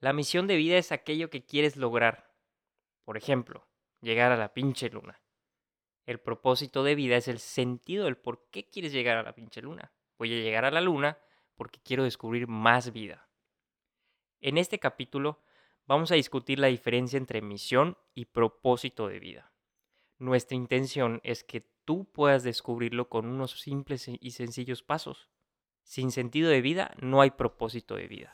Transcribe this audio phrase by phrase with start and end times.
[0.00, 2.32] La misión de vida es aquello que quieres lograr.
[3.04, 3.66] Por ejemplo,
[4.00, 5.20] llegar a la pinche luna.
[6.06, 9.60] El propósito de vida es el sentido del por qué quieres llegar a la pinche
[9.60, 9.92] luna.
[10.18, 11.18] Voy a llegar a la luna
[11.54, 13.28] porque quiero descubrir más vida.
[14.40, 15.42] En este capítulo
[15.84, 19.52] vamos a discutir la diferencia entre misión y propósito de vida.
[20.18, 25.28] Nuestra intención es que tú puedas descubrirlo con unos simples y sencillos pasos.
[25.82, 28.32] Sin sentido de vida no hay propósito de vida.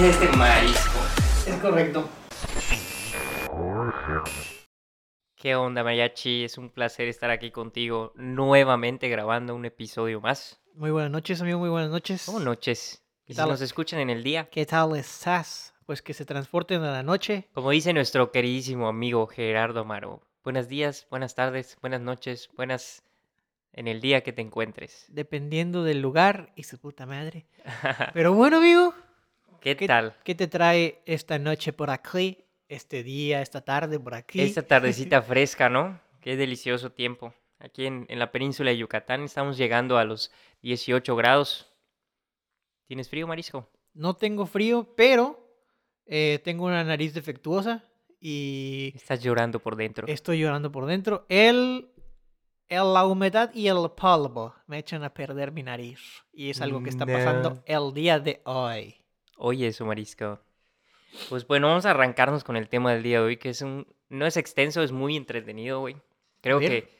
[0.00, 0.98] En este marisco.
[1.46, 2.08] Es correcto.
[5.36, 6.44] ¿Qué onda, Mariachi?
[6.44, 10.58] Es un placer estar aquí contigo nuevamente grabando un episodio más.
[10.72, 12.22] Muy buenas noches, amigo, muy buenas noches.
[12.24, 13.04] ¿Cómo noches?
[13.26, 13.50] ¿Qué ¿Y si tal?
[13.50, 14.48] nos escuchan en el día?
[14.48, 15.74] ¿Qué tal estás?
[15.84, 17.50] Pues que se transporten a la noche.
[17.52, 23.02] Como dice nuestro queridísimo amigo Gerardo Amaro, buenos días, buenas tardes, buenas noches, buenas
[23.74, 25.04] en el día que te encuentres.
[25.08, 27.44] Dependiendo del lugar y su puta madre.
[28.14, 28.94] Pero bueno, amigo,
[29.60, 30.16] ¿Qué, ¿qué, tal?
[30.24, 32.44] ¿qué te trae esta noche por aquí?
[32.68, 34.40] Este día, esta tarde por aquí.
[34.40, 36.00] Esta tardecita fresca, ¿no?
[36.20, 37.34] Qué delicioso tiempo.
[37.58, 40.30] Aquí en, en la península de Yucatán estamos llegando a los
[40.62, 41.66] 18 grados.
[42.86, 43.68] ¿Tienes frío, Marisco?
[43.92, 45.38] No tengo frío, pero
[46.06, 47.84] eh, tengo una nariz defectuosa
[48.20, 50.06] y Estás llorando por dentro.
[50.08, 51.26] estoy llorando por dentro.
[51.28, 51.90] El,
[52.68, 56.00] el- la humedad y el polvo me echan a perder mi nariz.
[56.32, 58.96] Y es algo que está pasando el día de hoy.
[59.42, 60.38] Oye, eso, Marisco.
[61.30, 63.86] Pues bueno, vamos a arrancarnos con el tema del día de hoy, que es un...
[64.10, 65.96] No es extenso, es muy entretenido, güey.
[66.42, 66.90] Creo que...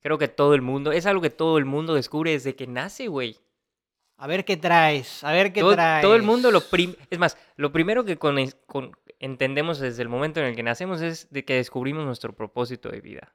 [0.00, 0.92] Creo que todo el mundo...
[0.92, 3.36] Es algo que todo el mundo descubre desde que nace, güey.
[4.16, 6.02] A ver qué traes, a ver qué Todo, traes.
[6.02, 6.60] todo el mundo lo...
[6.60, 10.62] prim- Es más, lo primero que con, con- entendemos desde el momento en el que
[10.62, 13.34] nacemos es de que descubrimos nuestro propósito de vida.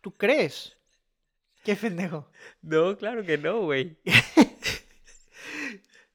[0.00, 0.76] ¿Tú crees?
[1.64, 2.28] Qué pendejo.
[2.62, 3.96] No, claro que no, güey.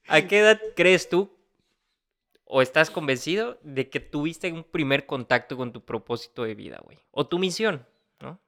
[0.07, 1.34] ¿A qué edad crees tú
[2.45, 6.99] o estás convencido de que tuviste un primer contacto con tu propósito de vida, güey?
[7.11, 7.85] O tu misión,
[8.21, 8.39] ¿no?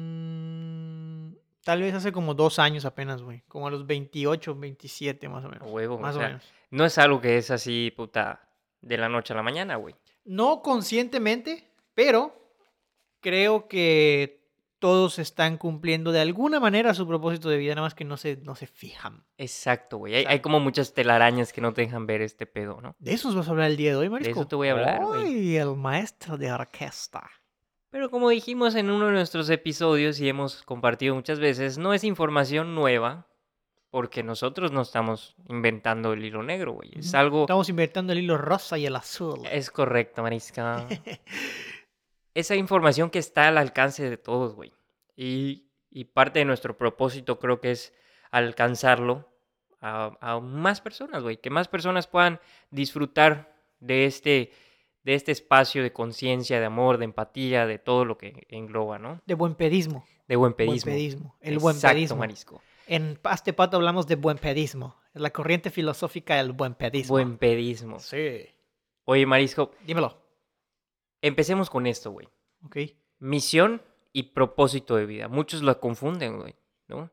[0.00, 1.34] Mm,
[1.64, 3.42] tal vez hace como dos años apenas, güey.
[3.48, 5.70] Como a los 28, 27 más o menos.
[5.70, 6.42] huevo, Más o o, menos.
[6.70, 8.48] no es algo que es así, puta,
[8.80, 9.94] de la noche a la mañana, güey.
[10.24, 12.34] No conscientemente, pero
[13.20, 14.39] creo que
[14.80, 18.38] todos están cumpliendo de alguna manera su propósito de vida, nada más que no se,
[18.38, 19.24] no se fijan.
[19.36, 20.26] Exacto, güey.
[20.26, 22.96] Hay, como muchas telarañas que no te dejan ver este pedo, ¿no?
[22.98, 24.40] De eso nos vas a hablar el día de hoy, Marisco.
[24.40, 25.56] eso te voy a hablar, güey.
[25.56, 27.30] El maestro de orquesta.
[27.90, 32.02] Pero como dijimos en uno de nuestros episodios y hemos compartido muchas veces, no es
[32.02, 33.26] información nueva
[33.90, 36.92] porque nosotros no estamos inventando el hilo negro, güey.
[36.96, 37.42] Es algo...
[37.42, 39.40] Estamos inventando el hilo rosa y el azul.
[39.50, 40.86] Es correcto, Marisca.
[42.34, 44.72] Esa información que está al alcance de todos, güey.
[45.16, 47.92] Y, y parte de nuestro propósito creo que es
[48.30, 49.28] alcanzarlo
[49.80, 51.36] a, a más personas, güey.
[51.38, 52.40] Que más personas puedan
[52.70, 54.52] disfrutar de este,
[55.04, 59.20] de este espacio de conciencia, de amor, de empatía, de todo lo que engloba, ¿no?
[59.26, 60.04] De buen pedismo.
[60.28, 60.92] De buen Buen pedismo.
[60.92, 61.36] pedismo.
[61.40, 62.16] El buen Exacto, pedismo.
[62.18, 62.62] Marisco.
[62.86, 64.96] En Paste Pato hablamos de buen pedismo.
[65.12, 67.14] La corriente filosófica del buen pedismo.
[67.14, 67.98] Buen pedismo.
[67.98, 68.46] Sí.
[69.06, 70.19] Oye, Marisco, Dímelo.
[71.22, 72.28] Empecemos con esto, güey.
[72.64, 72.76] Ok.
[73.18, 73.82] Misión
[74.12, 75.28] y propósito de vida.
[75.28, 76.54] Muchos lo confunden, güey,
[76.88, 77.10] ¿no?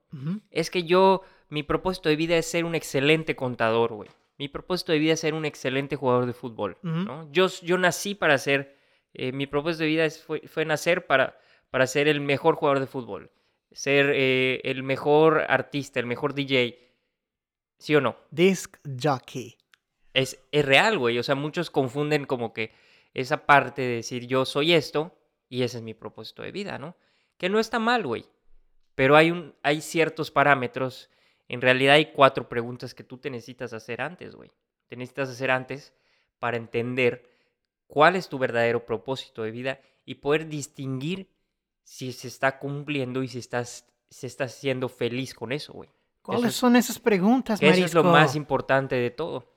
[0.52, 4.10] Es que yo, mi propósito de vida es ser un excelente contador, güey.
[4.38, 6.78] Mi propósito de vida es ser un excelente jugador de fútbol.
[6.84, 7.28] ¿no?
[7.32, 8.78] Yo, yo nací para ser,
[9.14, 11.40] eh, mi propósito de vida es- fue, fue nacer para,
[11.72, 13.32] para ser el mejor jugador de fútbol,
[13.72, 16.78] ser eh, el mejor artista, el mejor DJ,
[17.80, 18.16] ¿sí o no?
[18.32, 19.58] Disc jockey.
[20.14, 21.18] Es, es real, güey.
[21.20, 22.72] O sea, muchos confunden como que
[23.22, 25.18] esa parte de decir yo soy esto
[25.50, 26.96] y ese es mi propósito de vida, ¿no?
[27.38, 28.26] Que no está mal, güey.
[28.96, 31.10] Pero hay, un, hay ciertos parámetros.
[31.48, 34.52] En realidad hay cuatro preguntas que tú te necesitas hacer antes, güey.
[34.88, 35.94] Te necesitas hacer antes
[36.40, 37.28] para entender
[37.88, 41.30] cuál es tu verdadero propósito de vida y poder distinguir
[41.84, 45.90] si se está cumpliendo y si estás, si estás siendo feliz con eso, güey.
[46.22, 48.20] ¿Cuáles es- son esas preguntas, Que eso es lo Marisco?
[48.20, 49.57] más importante de todo.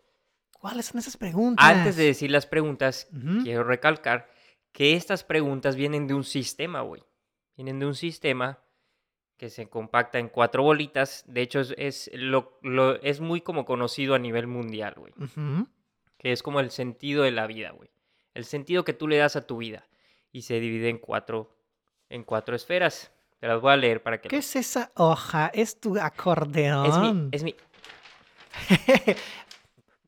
[0.61, 1.65] ¿Cuáles son esas preguntas?
[1.67, 3.09] Antes de decir las preguntas,
[3.43, 4.31] quiero recalcar
[4.73, 7.03] que estas preguntas vienen de un sistema, güey.
[7.57, 8.59] Vienen de un sistema
[9.37, 11.25] que se compacta en cuatro bolitas.
[11.27, 15.13] De hecho, es, es lo, lo- es muy como conocido a nivel mundial, güey.
[16.19, 17.91] Que es como el sentido de la vida, güey.
[18.35, 19.87] El sentido que tú le das a tu vida.
[20.31, 21.57] Y se divide en cuatro,
[22.11, 23.11] en cuatro esferas.
[23.41, 24.29] Te las voy a leer para que...
[24.29, 25.51] ¿Qué lo- es esa hoja?
[25.55, 26.85] Es tu acordeón.
[26.87, 27.55] Es mi, es mi...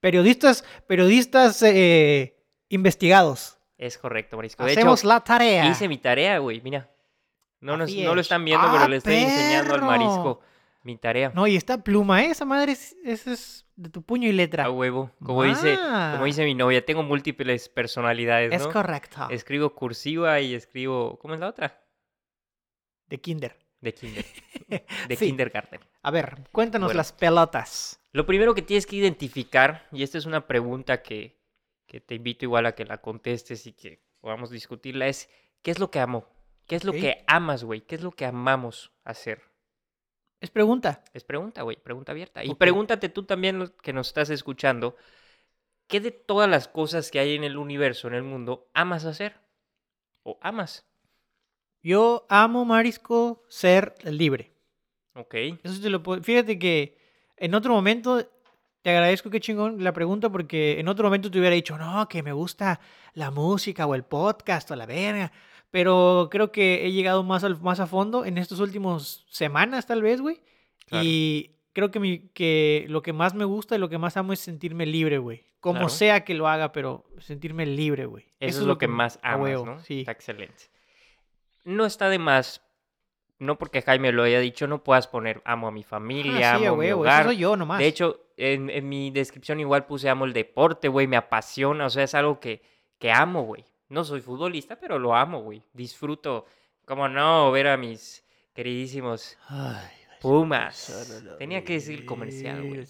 [0.03, 2.37] periodistas, periodistas eh,
[2.69, 3.59] investigados.
[3.79, 4.65] Es correcto, Marisco.
[4.65, 5.67] De Hacemos hecho, la tarea.
[5.67, 6.61] hice mi tarea, güey.
[6.61, 6.91] Mira.
[7.61, 8.27] No, nos- Así no lo es.
[8.27, 10.41] están viendo, ¡Ah, pero le estoy enseñando al marisco
[10.83, 11.31] mi tarea.
[11.33, 12.31] No, y esta pluma, ¿eh?
[12.31, 14.65] esa madre es, esa es de tu puño y letra.
[14.65, 15.13] A huevo.
[15.25, 16.11] Como dice, Ma.
[16.15, 18.73] como dice mi novia, tengo múltiples personalidades, Es ¿no?
[18.73, 19.29] correcto.
[19.31, 21.19] Escribo cursiva y escribo.
[21.21, 21.81] ¿Cómo es la otra?
[23.07, 23.57] De kinder.
[23.81, 24.25] De kinder.
[25.09, 25.27] De Sí.
[25.27, 25.81] kindergarten.
[26.03, 26.99] A ver, cuéntanos Bueno.
[26.99, 28.01] las pelotas.
[28.13, 31.41] Lo primero que tienes que identificar, y esta es una pregunta que,
[31.87, 35.31] que te invito igual a que la contestes y que podamos discutirla, es
[35.63, 36.27] ¿qué es lo que amo?
[36.67, 37.83] ¿Qué es lo que amas, güey?
[37.83, 39.43] ¿Qué es lo que amamos hacer?
[40.41, 41.05] Es pregunta.
[41.13, 42.45] Es pregunta, güey, pregunta abierta.
[42.45, 44.97] Y pregúntate tú también que nos estás escuchando,
[45.87, 49.41] ¿qué de todas las cosas que hay en el universo, en el mundo, amas hacer?
[50.25, 50.85] ¿O amas?
[51.83, 54.53] Yo amo, Marisco, ser libre.
[55.14, 55.35] Ok.
[55.62, 56.23] Eso te lo puedo...
[56.23, 56.97] Fíjate que
[57.37, 58.26] en otro momento
[58.82, 62.23] te agradezco que chingón la pregunta porque en otro momento te hubiera dicho, no, que
[62.23, 62.81] me gusta
[63.14, 65.32] la música o el podcast o la verga.
[65.70, 70.03] Pero creo que he llegado más, al, más a fondo en estos últimos semanas, tal
[70.03, 70.41] vez, güey.
[70.87, 71.05] Claro.
[71.06, 74.32] Y creo que, mi, que lo que más me gusta y lo que más amo
[74.32, 75.44] es sentirme libre, güey.
[75.61, 75.88] Como Claro.
[75.91, 78.26] sea que lo haga, pero sentirme libre, güey.
[78.41, 79.81] Eso, es lo que más a amas, huevo, ¿no?
[79.81, 80.00] Sí.
[80.00, 80.65] Está excelente.
[81.65, 82.61] No está de más,
[83.43, 86.43] no porque Jaime lo haya dicho, no puedas poner amo a mi Ah, familia, sí,
[86.44, 87.05] a amo mi huevo.
[87.05, 87.25] Eso hogar.
[87.25, 87.79] soy yo nomás.
[87.79, 91.91] De hecho, en, en mi descripción igual puse amo el deporte, güey, me apasiona, o
[91.91, 92.62] sea, es algo que,
[92.99, 93.65] que amo, güey.
[93.89, 95.62] No soy futbolista, pero lo amo, güey.
[95.75, 96.47] Disfruto,
[96.87, 98.25] como no, ver a mis
[98.55, 99.87] queridísimos Ay,
[100.21, 101.35] Pumas.
[101.39, 102.87] Tenía que decir comercial, güey.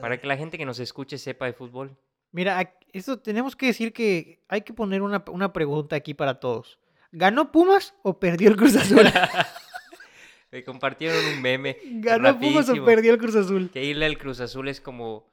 [0.00, 1.96] Para que la gente que nos escuche sepa de fútbol.
[2.32, 6.78] Mira, esto tenemos que decir que hay que poner una, una pregunta aquí para todos.
[7.12, 9.04] ¿Ganó Pumas o perdió el Cruz Azul?
[10.50, 11.78] Me compartieron un meme.
[11.84, 13.70] ¿Ganó Pumas o perdió el Cruz Azul?
[13.72, 15.30] Que irle al Cruz Azul es como.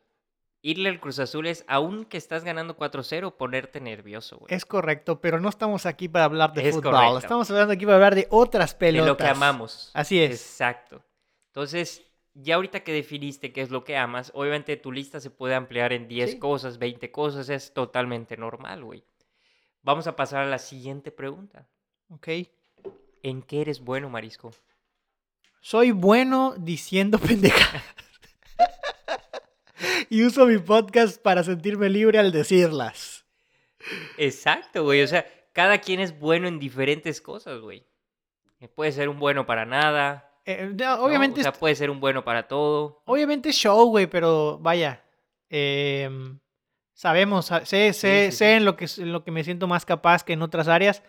[0.61, 4.53] Irle al Cruz Azul es, aunque estás ganando 4-0, ponerte nervioso, güey.
[4.53, 6.91] Es correcto, pero no estamos aquí para hablar de Es fútbol.
[6.93, 7.17] correcto.
[7.19, 9.07] Estamos hablando aquí para hablar de otras De pelotas.
[9.07, 9.89] lo que amamos.
[9.93, 10.31] Así es.
[10.31, 11.01] Exacto.
[11.47, 15.55] Entonces, ya ahorita que definiste qué es lo que amas, obviamente tu lista se puede
[15.55, 16.39] ampliar en 10 Sí.
[16.39, 19.05] cosas, 20 cosas, es totalmente normal, güey.
[19.81, 21.67] Vamos a pasar a la siguiente pregunta.
[22.09, 22.27] Ok.
[23.23, 24.51] ¿En qué eres bueno, Marisco?
[25.61, 27.83] Soy bueno diciendo pendejadas.
[30.09, 33.25] y uso mi podcast para sentirme libre al decirlas.
[34.17, 35.01] Exacto, güey.
[35.01, 37.85] O sea, cada quien es bueno en diferentes cosas, güey.
[38.59, 40.31] Eh, Puede ser un bueno para nada.
[40.45, 41.03] Eh, no, ¿no?
[41.03, 43.01] obviamente, O sea, puede ser un bueno para todo.
[43.05, 45.03] obviamente show, güey, pero vaya.
[45.49, 46.39] em,
[46.99, 48.55] sabemos, sa- sé, sé, sí, sé.
[48.57, 51.01] En, lo que, en lo que me siento más capaz que en otras áreas.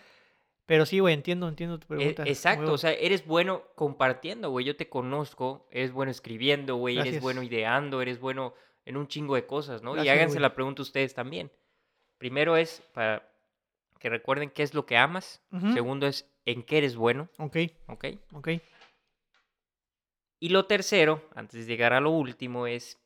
[0.66, 2.22] Pero sí, güey, entiendo, entiendo tu E- pregunta.
[2.26, 4.64] Exacto, o sea, eres bueno compartiendo, güey.
[4.64, 6.96] Yo te conozco, eres bueno escribiendo, güey.
[6.96, 8.54] Eres bueno ideando, eres bueno
[8.84, 9.96] en un chingo de cosas, ¿no?
[10.02, 10.42] y háganse güey.
[10.42, 11.50] la pregunta ustedes también.
[12.18, 13.28] Primero es para
[13.98, 15.42] que recuerden qué es lo que amas.
[15.72, 17.56] Segundo es en qué eres bueno, Ok,
[17.88, 18.04] ¿ok?
[18.34, 18.48] ok.
[20.38, 22.96] Y lo tercero, antes de llegar a lo último, es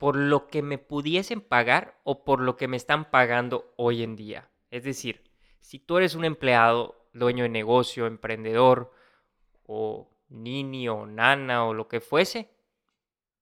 [0.00, 4.16] por lo que me pudiesen pagar o por lo que me están pagando hoy en
[4.16, 4.48] día.
[4.70, 5.30] Es decir,
[5.60, 8.94] si tú eres un empleado, dueño de negocio, emprendedor,
[9.66, 12.48] o nini o nana o lo que fuese,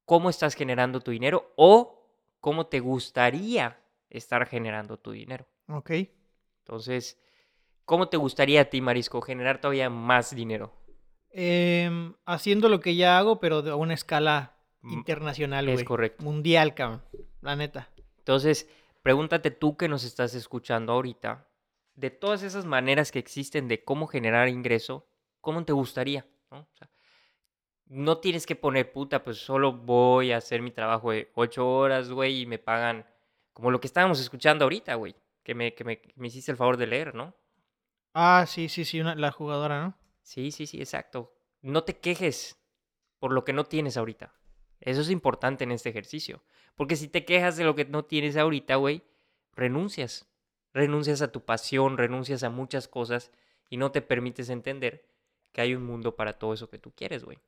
[0.04, 2.10] ¿cómo estás generando tu dinero o
[2.40, 5.46] cómo te gustaría estar generando tu dinero?
[5.68, 5.92] Ok.
[6.64, 7.22] Entonces,
[7.84, 10.72] ¿cómo te gustaría a ti, Marisco, generar todavía más dinero?
[11.30, 15.84] Em, haciendo lo que ya hago, pero de- a una escala Mm, internacional, es güey.
[15.84, 16.22] correcto.
[16.24, 17.02] Mundial, cabrón.
[17.40, 17.88] La neta.
[18.18, 18.68] Entonces,
[19.02, 21.48] pregúntate tú que nos estás escuchando ahorita,
[21.94, 25.06] de todas esas maneras que existen de cómo generar ingreso,
[25.40, 26.26] ¿cómo te gustaría?
[26.50, 26.58] ¿no?
[26.60, 26.88] O sea,
[27.86, 32.10] no tienes que poner puta, pues solo voy a hacer mi trabajo de ocho horas,
[32.10, 33.06] güey, y me pagan
[33.52, 36.56] como lo que estábamos escuchando ahorita, güey, que me, que me, que me hiciste el
[36.58, 37.34] favor de leer, ¿no?
[38.14, 39.98] Ah, sí, sí, sí, una- la jugadora, ¿no?
[40.22, 41.34] Sí, sí, sí, exacto.
[41.62, 42.60] No te quejes
[43.18, 44.34] por lo que no tienes ahorita.
[44.80, 46.42] Eso es importante en este ejercicio.
[46.74, 49.02] Porque si te quejas de lo que no tienes ahorita, güey,
[49.54, 50.26] renuncias.
[50.72, 53.32] Renuncias a tu pasión, renuncias a muchas cosas
[53.70, 55.04] y no te permites entender
[55.52, 57.38] que hay un mundo para todo eso que tú quieres, güey.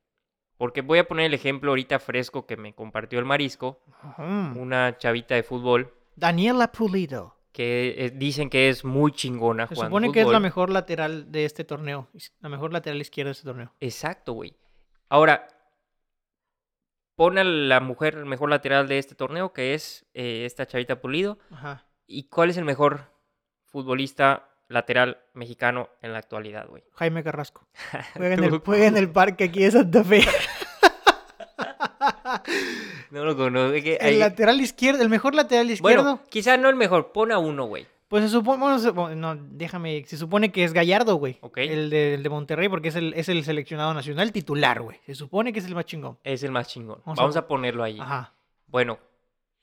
[0.57, 3.81] Porque voy a poner el ejemplo ahorita fresco que me compartió el marisco,
[4.17, 7.35] una chavita de fútbol Daniela Pulido.
[7.51, 11.31] que eh, dicen que es muy chingona Se jugando supone que es la mejor lateral
[11.31, 12.09] de este torneo.
[12.41, 13.73] La mejor lateral izquierda de este torneo.
[13.79, 14.55] Exacto, güey.
[15.09, 15.47] Ahora,
[17.15, 21.37] pon a la mujer mejor lateral de este torneo, que es eh, esta chavita Pulido.
[21.51, 21.85] Ajá.
[22.07, 23.11] ¿Y cuál es el mejor
[23.65, 26.83] futbolista lateral mexicano en la actualidad, güey.
[26.93, 27.67] Jaime Carrasco.
[28.15, 30.23] Juega en, el, juega en el parque aquí de Santa Fe.
[33.11, 33.75] No lo conozco.
[33.75, 36.03] es que El lateral izquierdo, el mejor lateral izquierdo.
[36.03, 37.11] Bueno, quizá no el mejor.
[37.11, 37.85] Pon a uno, güey.
[38.11, 41.37] Pues se supone, bueno, se- no, déjame, se supone que es Gallardo, güey.
[41.41, 41.57] Ok.
[41.59, 44.99] El de, el de Monterrey, porque es el, es el seleccionado nacional titular, güey.
[45.05, 46.17] Se supone que es el más chingón.
[46.23, 46.99] Es el más chingón.
[47.05, 47.43] Vamos a Vamos ver.
[47.45, 47.97] a ponerlo ahí.
[47.99, 48.33] Ajá.
[48.67, 48.99] Bueno,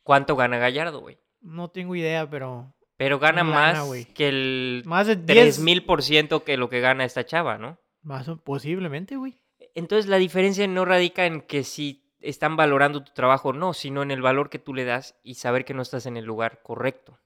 [0.02, 1.18] ¿cuánto gana Gallardo, güey?
[1.42, 5.26] No tengo idea, pero Pero gana más que el más de 10
[5.56, 7.78] 3000 por ciento que lo que gana esta chava, ¿no?
[8.02, 9.40] Más o- posiblemente, güey.
[9.74, 14.02] Entonces la diferencia no radica en que si están valorando tu trabajo o no, sino
[14.02, 16.60] en el valor que tú le das y saber que no estás en el lugar
[16.62, 17.18] correcto.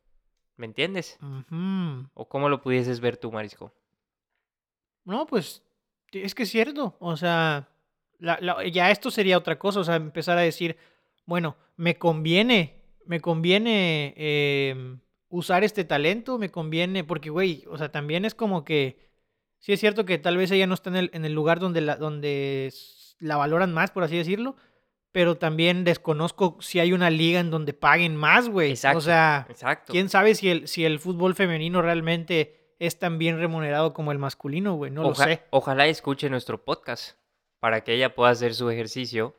[0.57, 1.19] ¿Me entiendes?
[2.15, 3.73] ¿O cómo lo pudieses ver tú, Marisco?
[5.05, 5.63] No, pues
[6.13, 6.97] es que es cierto.
[7.01, 7.69] O sea,
[8.19, 9.81] la- la- ya esto sería otra cosa.
[9.81, 10.77] O sea, empezar a decir,
[11.27, 17.91] bueno, me conviene, me conviene em, usar este talento, me conviene, porque, güey, o sea,
[17.91, 19.09] también es como que,
[19.59, 21.81] sí es cierto que tal vez ella no está en el, en el lugar donde
[21.81, 22.73] la, donde
[23.19, 24.57] la valoran más, por así decirlo,
[25.12, 28.71] pero también desconozco si hay una liga en donde paguen más, güey.
[28.71, 28.99] Exacto.
[28.99, 29.92] O sea, Exacto.
[29.92, 34.19] quién sabe si el, si el fútbol femenino realmente es tan bien remunerado como el
[34.19, 34.90] masculino, güey.
[34.90, 35.42] No lo sé.
[35.50, 37.16] Ojalá escuche nuestro podcast
[37.61, 39.37] para que ella pueda hacer su ejercicio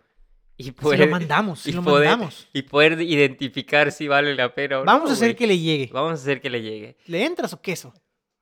[0.55, 2.47] y Si poder, lo mandamos, si y lo poder- mandamos.
[2.53, 5.89] y poder identificar si vale la pena o Vamos no, a hacer que le llegue.
[5.91, 6.95] Vamos a hacer que le llegue.
[7.07, 7.93] ¿Le entras o queso?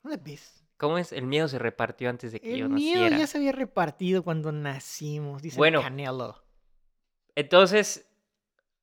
[0.04, 0.64] ¿Dónde ves?
[0.78, 1.12] ¿Cómo es?
[1.14, 3.18] El miedo se repartió antes de que yo El miedo naciera.
[3.18, 5.82] ya se había repartido cuando nacimos, dice Bueno.
[5.82, 6.44] Canelo.
[7.36, 8.10] Entonces,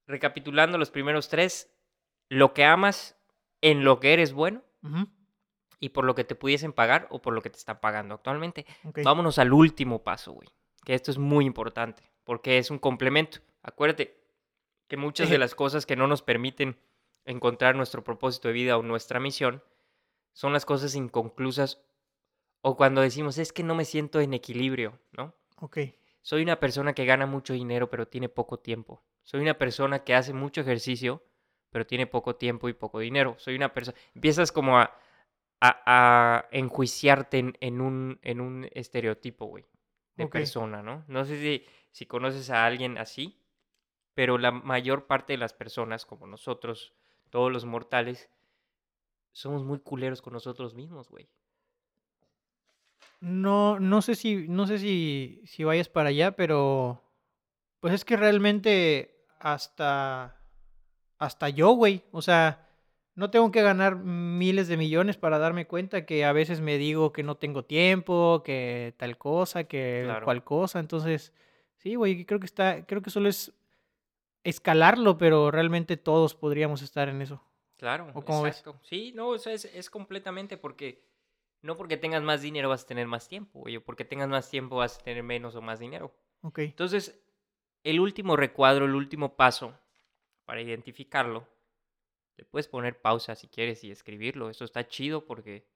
[0.06, 1.70] recapitulando los primeros tres,
[2.28, 3.16] lo que amas,
[3.60, 4.62] en lo que eres bueno
[5.80, 8.66] y por lo que te pudiesen pagar o por lo que te están pagando actualmente.
[8.84, 9.00] ok.
[9.04, 10.48] Vámonos al último paso, güey.
[10.84, 13.38] Que esto es muy importante porque es un complemento.
[13.62, 14.20] Acuérdate
[14.86, 16.78] que muchas de las cosas que no nos permiten
[17.24, 19.62] encontrar nuestro propósito de vida o nuestra misión
[20.32, 21.82] son las cosas inconclusas
[22.60, 25.34] o cuando decimos es que no me siento en equilibrio, ¿no?
[25.56, 25.78] Ok.
[26.28, 29.02] Soy una persona que gana mucho dinero pero tiene poco tiempo.
[29.22, 31.24] Soy una persona que hace mucho ejercicio
[31.70, 33.36] pero tiene poco tiempo y poco dinero.
[33.38, 33.96] Soy una persona...
[34.14, 34.94] Empiezas como a,
[35.62, 39.64] a, a enjuiciarte en, en un, en un estereotipo, güey,
[40.16, 41.02] de persona, ¿no?
[41.08, 43.40] No sé si, si conoces a alguien así,
[44.12, 46.92] pero la mayor parte de las personas, como nosotros,
[47.30, 48.28] todos los mortales,
[49.32, 51.30] somos muy culeros con nosotros mismos, güey.
[53.20, 57.02] No, no sé si, no sé si, si vayas para allá, pero
[57.80, 60.36] pues es que realmente hasta,
[61.18, 62.68] hasta yo, güey, o sea,
[63.14, 67.12] no tengo que ganar miles de millones para darme cuenta que a veces me digo
[67.12, 70.24] que no tengo tiempo, que tal cosa, que Claro.
[70.24, 71.32] cual cosa, entonces,
[71.76, 73.52] sí, güey, creo que está, creo que solo es
[74.44, 77.42] escalarlo, pero realmente todos podríamos estar en eso.
[77.76, 78.58] Claro, ¿O cómo ves?
[78.58, 78.80] exacto.
[78.82, 81.04] Sí, no, o sea, es, es completamente porque
[81.62, 84.76] no porque tengas más dinero vas a tener más tiempo, o porque tengas más tiempo
[84.76, 86.14] vas a tener menos o más dinero.
[86.42, 86.60] Ok.
[86.60, 87.20] Entonces,
[87.84, 89.78] el último recuadro, el último paso
[90.44, 91.46] para identificarlo,
[92.36, 94.50] le puedes poner pausa si quieres y escribirlo.
[94.50, 95.66] Eso está chido porque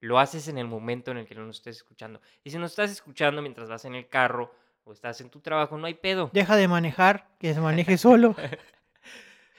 [0.00, 2.20] lo haces en el momento en el que lo estés escuchando.
[2.44, 4.54] Y si no estás escuchando mientras vas en el carro
[4.84, 6.30] o estás en tu trabajo, no hay pedo.
[6.32, 8.34] Deja de manejar, que se maneje solo.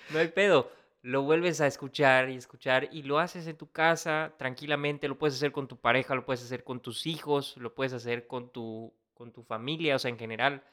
[0.10, 0.72] No hay pedo.
[1.04, 5.08] Lo vuelves a escuchar y escuchar y lo haces en tu casa tranquilamente.
[5.08, 8.28] Lo puedes hacer con tu pareja, lo puedes hacer con tus hijos, lo puedes hacer
[8.28, 10.64] con tu, con tu familia, o sea, en general.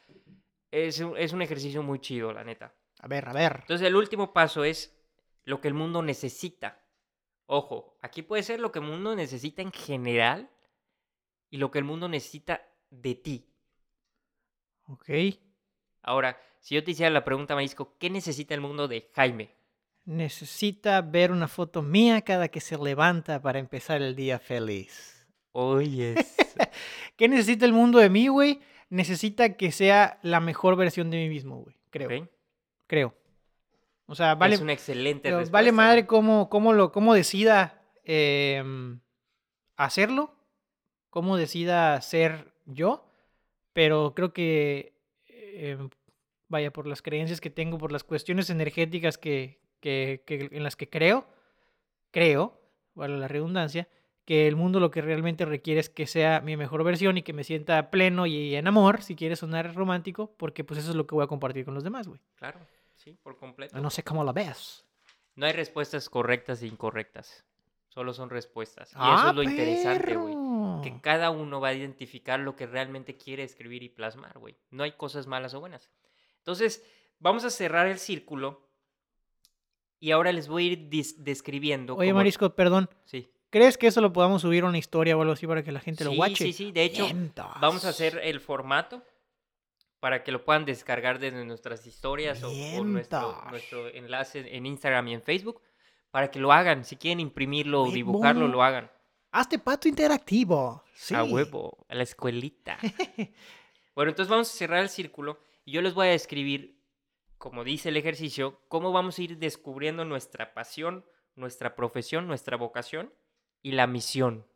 [0.71, 2.75] Es un, es un ejercicio muy chido, la neta.
[3.01, 3.59] A ver, a ver.
[3.63, 4.95] Entonces, el último paso es
[5.45, 6.85] lo que el mundo necesita.
[7.47, 10.51] Ojo, aquí puede ser lo que el mundo necesita en general
[11.49, 13.49] y lo que el mundo necesita de ti.
[14.85, 15.09] Ok.
[16.03, 19.58] Ahora, si yo te hiciera la pregunta, Marisco, ¿qué necesita el mundo de Jaime?
[20.09, 25.29] Necesita ver una foto mía cada que se levanta para empezar el día feliz.
[25.53, 26.15] Oye,
[27.19, 28.61] ¿Qué necesita el mundo de mí, güey?
[28.89, 31.77] Necesita que sea la mejor versión de mí mismo, güey.
[31.91, 32.27] Creo.
[32.87, 33.15] Creo.
[34.07, 35.53] O sea, vale, es una excelente respuesta.
[35.53, 39.01] vale madre cómo, cómo, lo, cómo decida em,
[39.77, 40.35] hacerlo,
[41.11, 43.05] cómo decida ser yo,
[43.75, 44.95] pero creo que,
[45.27, 45.91] em,
[46.49, 50.77] vaya, por las creencias que tengo, por las cuestiones energéticas que, que- que- en las
[50.77, 51.27] que creo,
[52.11, 52.61] creo,
[52.95, 53.89] vale la redundancia,
[54.25, 57.33] que el mundo lo que realmente requiere es que sea mi mejor versión y que
[57.33, 61.07] me sienta pleno y en amor, si quieres sonar romántico, porque pues eso es lo
[61.07, 62.21] que voy a compartir con los demás, güey.
[62.35, 62.59] Claro,
[62.95, 63.79] sí, por completo.
[63.81, 64.85] No sé cómo la ves.
[65.35, 67.45] No hay respuestas correctas e incorrectas.
[67.89, 68.91] Solo son respuestas.
[68.93, 70.35] Y eso Ah, es lo interesante, güey.
[70.83, 74.57] Que cada uno va a identificar lo que realmente quiere escribir y plasmar, güey.
[74.71, 75.91] No hay cosas malas o buenas.
[76.39, 76.85] Entonces,
[77.19, 78.68] vamos a cerrar el círculo.
[80.01, 80.89] Y ahora les voy a ir
[81.19, 81.97] describiendo.
[81.97, 82.89] Oye, cómo- Marisco, perdón.
[83.05, 83.29] Sí.
[83.51, 85.81] ¿Crees que eso lo podamos subir a una historia o algo así para que la
[85.81, 86.45] gente lo Sí, guache?
[86.45, 86.73] sí, sí.
[86.73, 87.09] De hecho,
[87.61, 89.03] vamos a hacer el formato
[90.01, 95.09] para que lo puedan descargar desde nuestras historias o, o nuestro, nuestro enlace en Instagram
[95.09, 95.61] y en Facebook
[96.11, 96.85] para que lo hagan.
[96.85, 98.91] Si quieren imprimirlo o dibujarlo, lo hagan.
[99.33, 100.85] Hazte pato interactivo.
[100.95, 101.15] Sí.
[101.15, 102.79] A huevo, a la escuelita.
[103.95, 106.78] bueno, entonces vamos a cerrar el círculo y yo les voy a describir,
[107.39, 113.15] como dice el ejercicio, cómo vamos a ir descubriendo nuestra pasión, nuestra profesión, nuestra vocación
[113.63, 114.47] y la misión.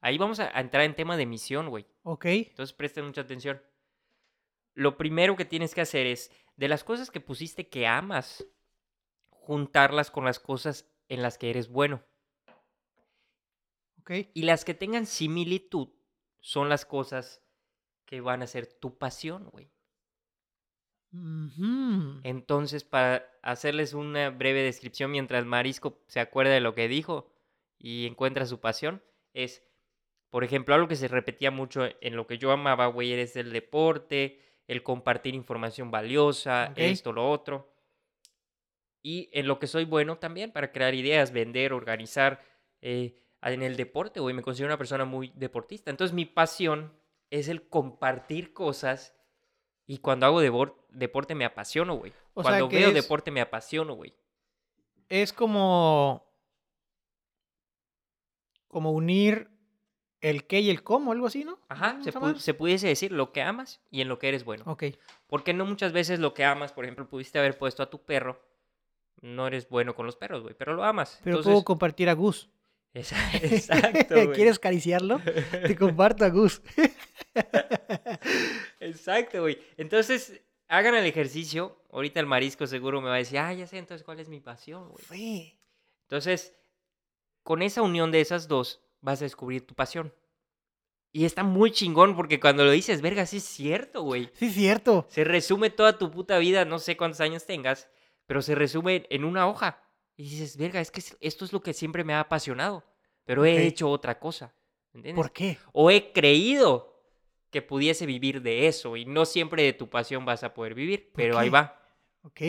[0.00, 1.86] Ahí vamos a entrar en tema de misión, güey.
[2.02, 2.26] Ok.
[2.26, 3.62] Entonces presten mucha atención.
[4.74, 8.44] Lo primero que tienes que hacer es, de las cosas que pusiste que amas,
[9.30, 12.04] juntarlas con las cosas en las que eres bueno.
[14.00, 14.10] Ok.
[14.34, 15.88] Y las que tengan similitud
[16.40, 17.42] son las cosas
[18.04, 19.73] que van a ser tu pasión, güey.
[22.22, 27.30] Entonces, para hacerles una breve descripción mientras Marisco se acuerda de lo que dijo
[27.78, 29.02] y encuentra su pasión,
[29.32, 29.62] es,
[30.30, 33.52] por ejemplo, algo que se repetía mucho en lo que yo amaba, güey, es el
[33.52, 37.72] deporte, el compartir información valiosa, esto, lo otro.
[39.02, 42.42] Y en lo que soy bueno también, para crear ideas, vender, organizar.
[42.80, 45.90] eh, en el deporte, güey, me considero una persona muy deportista.
[45.90, 46.94] Entonces, mi pasión
[47.30, 49.13] es el compartir cosas.
[49.86, 50.40] Y cuando hago
[50.90, 52.12] deporte me apasiono, güey.
[52.32, 54.14] Cuando veo es- deporte me apasiono, güey.
[55.08, 56.24] Es como.
[58.68, 59.50] Como unir
[60.20, 61.58] el qué y el cómo, algo así, ¿no?
[61.68, 64.44] Ajá, ¿No se, pu- se pudiese decir lo que amas y en lo que eres
[64.44, 64.64] bueno.
[64.66, 64.84] Ok.
[65.26, 68.40] Porque no muchas veces lo que amas, por ejemplo, pudiste haber puesto a tu perro.
[69.20, 71.20] No eres bueno con los perros, güey, pero lo amas.
[71.22, 72.48] Pero Entonces, puedo compartir a Gus.
[72.94, 74.32] Exacto, güey.
[74.32, 75.20] ¿Quieres acariciarlo?
[75.66, 76.62] Te comparto a Gus.
[78.86, 79.58] Exacto, güey.
[79.76, 81.76] Entonces, hagan el ejercicio.
[81.90, 84.40] Ahorita el marisco seguro me va a decir, ah, ya sé entonces cuál es mi
[84.40, 85.04] pasión, güey.
[85.10, 85.58] Sí.
[86.02, 86.54] Entonces,
[87.42, 90.12] con esa unión de esas dos, vas a descubrir tu pasión.
[91.12, 94.30] Y está muy chingón porque cuando lo dices, verga, sí es cierto, güey.
[94.34, 95.06] Sí, cierto.
[95.08, 97.88] Se resume toda tu puta vida, no sé cuántos años tengas,
[98.26, 99.80] pero se resume en una hoja.
[100.16, 102.82] Y dices, verga, es que es- esto es lo que siempre me ha apasionado,
[103.24, 104.54] pero he hecho otra cosa.
[104.92, 105.22] ¿Entiendes?
[105.22, 105.58] ¿Por qué?
[105.72, 106.93] O he creído
[107.54, 111.12] que pudiese vivir de eso y no siempre de tu pasión vas a poder vivir,
[111.12, 111.80] ¿Por pero ahí va,
[112.22, 112.40] Ok.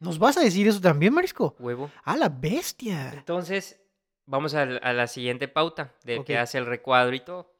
[0.00, 1.54] ¿Nos vas a decir eso también, Marisco?
[1.60, 1.88] huevo.
[2.04, 3.12] ¡A la bestia!
[3.12, 3.80] Entonces,
[4.26, 7.54] vamos a, a la siguiente pauta del que hace el recuadro y todo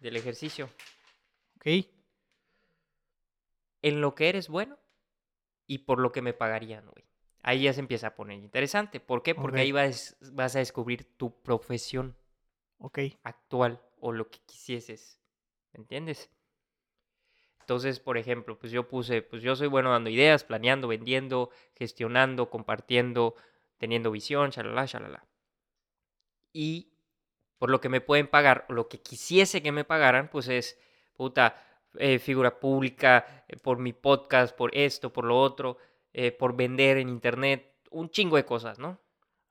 [0.00, 0.68] del ejercicio.
[1.56, 1.86] Ok.
[3.82, 4.78] En lo que eres bueno
[5.66, 7.04] y por lo que me pagarían, güey.
[7.42, 8.98] Ahí ya se empieza a poner interesante.
[8.98, 9.34] ¿Por qué?
[9.34, 9.62] Porque Ok.
[9.64, 12.16] ahí vas, vas a descubrir tu profesión
[12.78, 12.98] Ok.
[13.22, 15.20] actual o lo que quisieses.
[15.74, 16.30] ¿Me entiendes?
[17.60, 22.48] Entonces, por ejemplo, pues yo puse, pues yo soy bueno dando ideas, planeando, vendiendo, gestionando,
[22.50, 23.34] compartiendo,
[23.78, 25.26] teniendo visión, shalala, shalala.
[26.52, 26.92] Y
[27.58, 30.78] por lo que me pueden pagar, o lo que quisiese que me pagaran, pues es,
[31.14, 31.56] puta,
[31.98, 35.78] eh, figura pública, eh, por mi podcast, por esto, por lo otro,
[36.12, 38.90] eh, por vender en internet, un chingo de cosas, ¿no?
[38.90, 38.98] O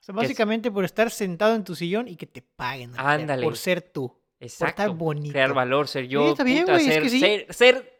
[0.00, 2.92] sea, es- básicamente por estar sentado en tu sillón y que te paguen.
[2.96, 3.42] Ándale.
[3.42, 4.16] Por ser tú.
[4.44, 4.94] Exacto.
[4.94, 5.32] bonito.
[5.32, 7.20] Crear valor, ser yo, está bien, puta, güey, es ser, que sí.
[7.20, 7.94] ser, ser,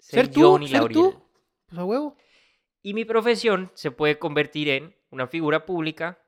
[0.00, 1.22] Ser ser tú, Johnny ser tú.
[1.66, 2.16] Pues a huevo.
[2.82, 6.18] Y mi profesión se puede convertir en una figura pública,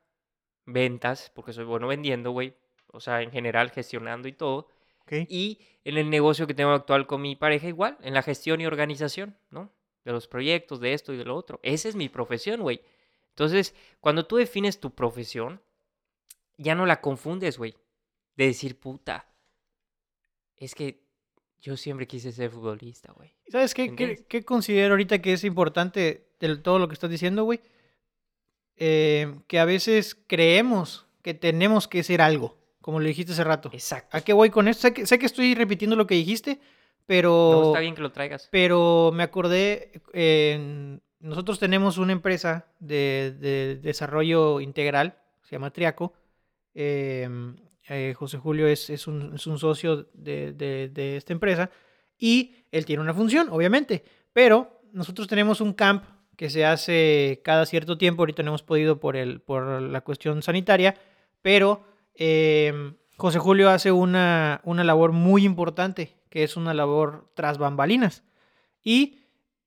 [0.66, 2.54] ventas, porque soy bueno vendiendo, güey.
[2.88, 4.68] O sea, en general, gestionando y todo.
[5.00, 5.12] Ok.
[5.28, 8.66] Y en el negocio que tengo actual con mi pareja, igual, en la gestión y
[8.66, 9.72] organización, ¿no?
[10.04, 11.58] De los proyectos, de esto y de lo otro.
[11.62, 12.82] Esa es mi profesión, güey.
[13.30, 15.62] Entonces, cuando tú defines tu profesión,
[16.58, 17.74] ya no la confundes, güey.
[18.36, 19.31] De decir, puta,
[20.64, 21.02] es que
[21.60, 23.32] yo siempre quise ser futbolista, güey.
[23.48, 27.60] ¿Sabes qué, qué, considero ahorita que es importante de todo lo que estás diciendo, güey?
[28.76, 33.70] Eh, que a veces creemos que tenemos que ser algo, como lo dijiste hace rato.
[33.72, 34.16] Exacto.
[34.16, 34.82] ¿A qué voy con esto?
[34.82, 36.58] Sé que, sé que estoy repitiendo lo que dijiste,
[37.06, 37.50] pero...
[37.52, 38.48] No, está bien que lo traigas.
[38.50, 46.12] Pero me acordé, eh, nosotros tenemos una empresa de, de desarrollo integral, se llama Triaco.
[46.74, 47.28] eh,
[47.88, 51.70] eh, José Julio es, un, socio de, esta empresa
[52.18, 56.04] y él tiene una función, obviamente, pero nosotros tenemos un camp
[56.36, 60.94] que se hace cada cierto tiempo, ahorita no hemos podido por la cuestión sanitaria,
[61.42, 67.58] pero eh, José Julio hace una, una labor muy importante, que es una labor tras
[67.58, 68.24] bambalinas.
[68.82, 69.20] Y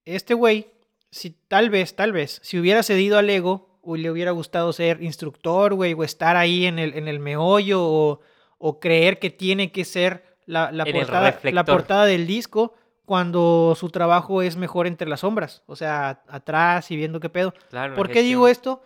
[0.05, 0.71] este güey,
[1.11, 5.01] si tal vez, tal vez, si hubiera cedido al ego, o le hubiera gustado ser
[5.01, 8.19] instructor, güey, o estar ahí en el, en el meollo, o,
[8.57, 12.73] o creer que tiene que ser la, la portada, la portada del disco,
[13.05, 17.53] cuando su trabajo es mejor entre las sombras, o sea, atrás y viendo qué pedo.
[17.69, 18.81] Claro, ¿Por qué digo esto?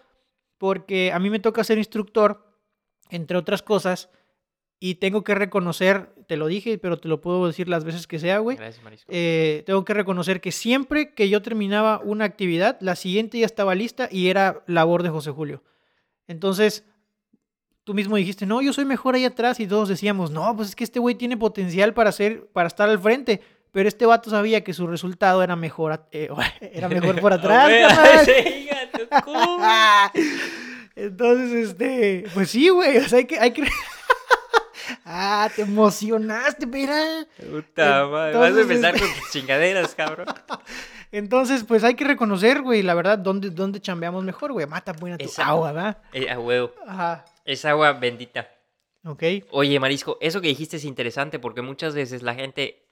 [0.57, 2.45] Porque a mí me toca ser instructor
[3.09, 4.09] entre otras cosas.
[4.81, 8.17] Y tengo que reconocer, te lo dije, pero te lo puedo decir las veces que
[8.17, 8.55] sea, güey.
[8.55, 9.11] Gracias, Marisco.
[9.13, 13.75] eh, tengo que reconocer que siempre que yo terminaba una actividad, la siguiente ya estaba
[13.75, 15.63] lista y era labor de José Julio.
[16.27, 16.85] Entonces,
[17.83, 20.75] tú mismo dijiste, no, yo soy mejor ahí atrás y todos decíamos, no, pues es
[20.75, 23.41] que este güey tiene potencial para, ser, para estar al frente.
[23.71, 26.29] Pero este vato sabía que su resultado era mejor, eh,
[26.61, 27.69] era mejor por atrás.
[30.95, 33.39] Entonces, este, pues sí, güey, o sea, hay que...
[33.39, 33.67] Hay que...
[35.11, 37.25] ah, te emocionaste, mira.
[37.37, 38.37] Puta madre.
[38.37, 40.27] Vas a empezar este- con tus chingaderas, cabrón.
[41.11, 44.67] Entonces, pues hay que reconocer, güey, la verdad, dónde, dónde chambeamos mejor, güey.
[44.67, 45.51] Mata buena tu Exacto.
[45.51, 45.97] agua, ¿verdad?
[46.13, 46.71] Eh, a huevo.
[46.87, 47.25] Ajá.
[47.45, 48.47] Es agua bendita.
[49.03, 49.23] Ok.
[49.51, 52.85] Oye, Marisco, eso que dijiste es interesante porque muchas veces la gente,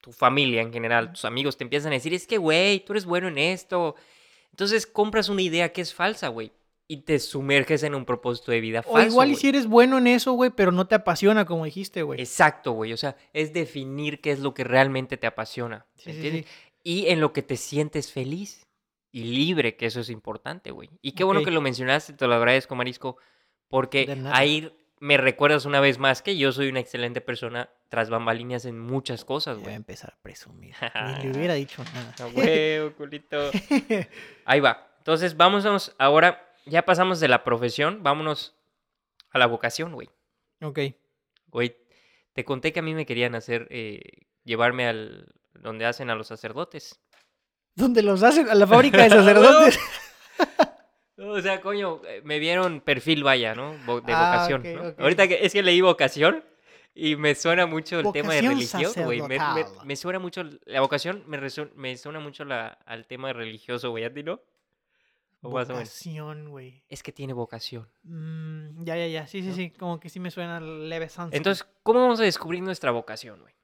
[0.00, 3.04] tu familia en general, tus amigos te empiezan a decir, es que, güey, tú eres
[3.04, 3.94] bueno en esto.
[4.50, 6.50] Entonces compras una idea que es falsa, güey,
[6.90, 9.08] y te sumerges en un propósito de vida O falso.
[9.08, 9.40] igual y güey.
[9.40, 12.18] si eres bueno en eso, güey, pero no te apasiona, como dijiste, güey.
[12.20, 12.92] Exacto, güey.
[12.94, 15.86] O sea, es definir qué es lo que realmente te apasiona.
[15.96, 16.46] Sí, ¿entiendes?
[16.46, 16.50] sí.
[16.82, 18.66] Y en lo que te sientes feliz
[19.12, 20.88] y libre, que eso es importante, güey.
[21.02, 23.18] Y qué bueno que lo mencionaste, te lo agradezco, Marisco,
[23.68, 28.64] porque ahí me recuerdas una vez más que yo soy una excelente persona tras bambalinas
[28.64, 29.76] en muchas cosas, Voy a güey.
[29.76, 30.74] empezar a presumir.
[31.22, 32.14] Ni le hubiera dicho nada.
[32.34, 33.50] Huevo, culito.
[34.46, 34.86] Ahí va.
[34.98, 38.54] Entonces, vámonos ahora, ya pasamos de la profesión, vámonos
[39.30, 40.08] a la vocación, güey.
[40.62, 40.78] ok.
[41.48, 41.76] Güey,
[42.34, 44.00] te conté que a mí me querían hacer, eh,
[44.44, 47.00] llevarme al, donde hacen a los sacerdotes.
[47.74, 48.48] ¿Dónde los hacen?
[48.50, 49.78] A la fábrica de sacerdotes.
[51.20, 53.72] O sea, coño, eh, me vieron perfil, vaya, ¿no?
[53.72, 54.60] De Ah, vocación.
[54.60, 54.88] ok, ¿no?
[54.90, 55.00] ok.
[55.00, 56.44] Ahorita que, es que leí vocación
[56.94, 59.20] y me suena mucho el tema de religión, güey.
[59.22, 63.32] Me, me- me suena mucho, la vocación me, resu- me suena mucho la, al tema
[63.32, 64.40] religioso, güey, ¿a ti no?
[65.40, 65.50] O.
[65.50, 66.84] Vocación, güey.
[66.88, 67.88] Es que tiene vocación.
[68.02, 69.26] Mm, ya, ya, ya.
[69.26, 69.54] Sí, sí, ¿No?
[69.54, 69.70] sí.
[69.70, 71.32] Como que sí me suena leve sans.
[71.32, 73.54] Entonces, ¿cómo vamos a descubrir nuestra vocación, güey?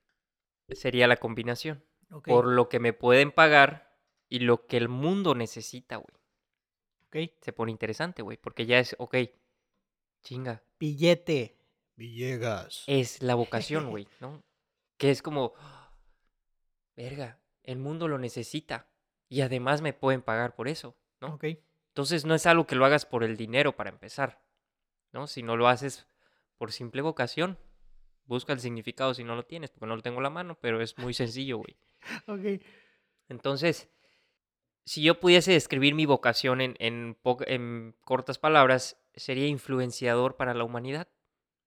[0.69, 1.85] Sería la combinación.
[2.25, 6.15] Por lo que me pueden pagar y lo que el mundo necesita, güey.
[7.09, 7.33] ok.
[7.43, 9.17] Se pone interesante, güey, porque ya es, ok,
[10.23, 11.59] chinga, Billete.
[11.97, 12.85] Villegas.
[12.87, 14.43] es la vocación, güey, ¿no?
[14.97, 15.93] Que es como, "Ah,
[16.97, 18.89] verga, el mundo lo necesita
[19.29, 20.97] y además me pueden pagar por eso,
[21.89, 24.43] Entonces no es algo que lo hagas por el dinero para empezar,
[25.13, 25.27] ¿no?
[25.27, 26.07] Si no lo haces
[26.59, 27.59] por simple vocación,
[28.27, 30.81] busca el significado si no lo tienes, porque no lo tengo a la mano, pero
[30.81, 31.77] es muy sencillo, güey.
[32.27, 32.63] Ok.
[33.29, 33.89] Entonces,
[34.85, 40.65] si yo pudiese describir mi vocación en, en, en cortas palabras, sería influenciador para la
[40.65, 41.09] humanidad.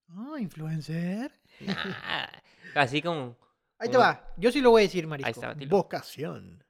[0.10, 1.32] Ah, influencer.
[1.62, 2.28] Nah,
[2.76, 3.38] así como...
[3.80, 4.34] Ahí te Como- va.
[4.38, 5.30] Yo sí lo voy a decir, Marisco.
[5.30, 5.54] está.
[5.67, 6.63] Vocación.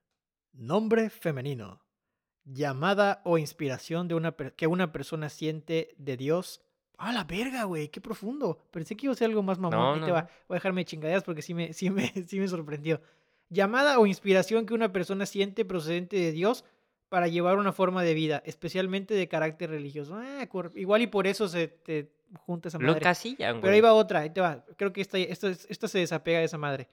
[0.54, 1.82] Nombre femenino.
[2.50, 6.62] Llamada o inspiración de una que una persona siente de Dios.
[6.98, 7.90] Ah, la verga, güey.
[7.90, 8.58] Qué profundo.
[8.72, 9.80] Pensé que iba a ser algo más mamón.
[9.80, 10.30] No, no, te va.
[10.48, 13.02] Voy a dejarme de chingaderas porque sí me, sí, me, sí me sorprendió.
[13.50, 16.64] Llamada o inspiración que una persona siente procedente de Dios
[17.10, 20.16] para llevar una forma de vida, especialmente de carácter religioso.
[20.16, 23.00] Ah, igual y por eso se te junta esa Lo madre.
[23.00, 24.66] encasillan, Pero ahí va otra, ahí te va.
[24.76, 26.88] Creo que esta, esta, esta se desapega de esa madre.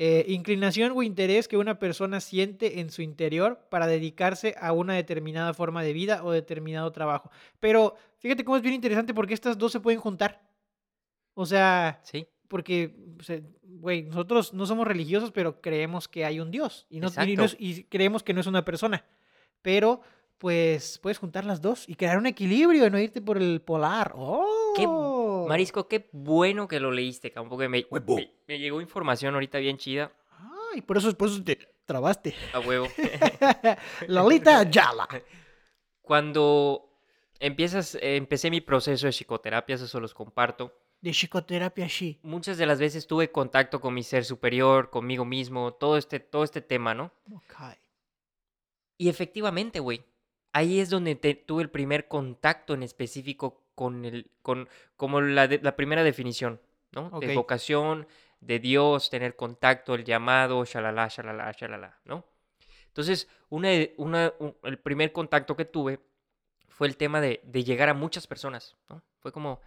[0.00, 4.94] Eh, inclinación o interés que una persona siente en su interior para dedicarse a una
[4.94, 7.32] determinada forma de vida o determinado trabajo.
[7.58, 10.40] Pero fíjate cómo es bien interesante porque estas dos se pueden juntar.
[11.34, 12.94] O sea, Sí, porque,
[13.64, 16.86] güey, nosotros no somos religiosos, pero creemos que hay un Dios.
[16.90, 19.04] Y, no, y no es- y creemos que no es una persona.
[19.62, 20.00] Pero,
[20.38, 24.12] pues, puedes juntar las dos y crear un equilibrio y no irte por el polar.
[24.14, 24.74] ¡Oh!
[24.76, 24.86] Qué
[25.48, 29.76] Marisco, qué bueno que lo leíste, cabrón, porque me, me, me llegó información ahorita bien
[29.78, 30.12] chida.
[30.72, 32.34] Ay, por eso, por eso te trabaste.
[32.52, 32.86] A huevo.
[34.08, 35.08] Lolita Yala.
[36.02, 37.00] Cuando
[37.40, 40.72] empiezas, eh, empecé mi proceso de psicoterapia, eso se los comparto.
[41.00, 42.18] De psicoterapia, sí.
[42.22, 46.44] Muchas de las veces tuve contacto con mi ser superior, conmigo mismo, todo este, todo
[46.44, 47.12] este tema, ¿no?
[47.32, 47.54] Ok.
[48.96, 50.04] Y efectivamente, güey,
[50.52, 55.46] ahí es donde te- tuve el primer contacto en específico con el, con, como la,
[55.46, 56.60] de- la primera definición,
[56.90, 57.10] ¿no?
[57.20, 57.34] De Ok.
[57.36, 58.08] vocación,
[58.40, 62.24] de Dios, tener contacto, el llamado, shalala, shalala, shalala, ¿no?
[62.88, 66.00] Entonces, una, de- una, un- el primer contacto que tuve
[66.68, 69.00] fue el tema de, de llegar a muchas personas, ¿no?
[69.20, 69.60] Fue como,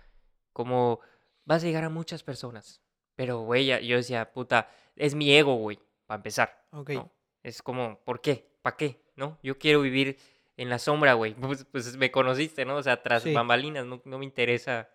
[0.51, 0.99] como,
[1.45, 2.81] vas a llegar a muchas personas.
[3.15, 6.65] Pero, güey, yo decía, puta, es mi ego, güey, para empezar.
[6.71, 6.89] Ok.
[6.91, 7.11] ¿no?
[7.43, 8.51] Es como, ¿por qué?
[8.61, 9.01] ¿Para qué?
[9.15, 9.37] ¿No?
[9.41, 10.17] Yo quiero vivir
[10.61, 11.33] en la sombra, güey.
[11.41, 12.75] Pues, pues me conociste, ¿no?
[12.75, 13.33] O sea, tras Sí.
[13.33, 14.89] bambalinas, no, no me interesa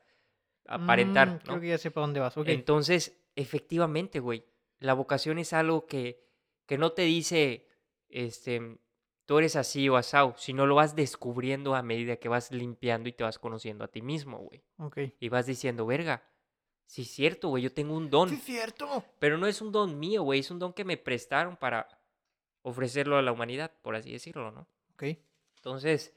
[0.66, 1.38] aparentar, Mm, ¿no?
[1.40, 2.36] Creo que ya sé para dónde vas.
[2.36, 2.48] Ok.
[2.48, 4.44] Entonces, efectivamente, güey,
[4.78, 6.24] la vocación es algo que,
[6.66, 7.68] que no te dice,
[8.08, 8.78] este,
[9.26, 13.12] tú eres así o asao, sino lo vas descubriendo a medida que vas limpiando y
[13.12, 14.64] te vas conociendo a ti mismo, güey.
[14.78, 14.98] Ok.
[15.20, 16.22] Y vas diciendo, verga,
[16.86, 18.28] sí es cierto, güey, yo tengo un don.
[18.28, 19.04] Sí, es cierto.
[19.18, 21.88] Pero no es un don mío, güey, es un don que me prestaron para
[22.62, 24.68] ofrecerlo a la humanidad, por así decirlo, ¿no?
[24.94, 25.04] Ok.
[25.66, 26.14] Entonces,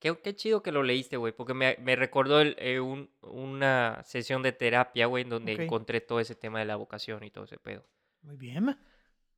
[0.00, 4.02] qué, qué chido que lo leíste, güey, porque me, me recordó el- eh, un- una
[4.04, 7.44] sesión de terapia, güey, en donde encontré todo ese tema de la vocación y todo
[7.44, 7.88] ese pedo.
[8.22, 8.76] Muy bien.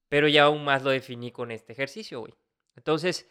[0.08, 2.32] Pero ya aún más lo definí con este ejercicio, güey.
[2.74, 3.28] Entonces,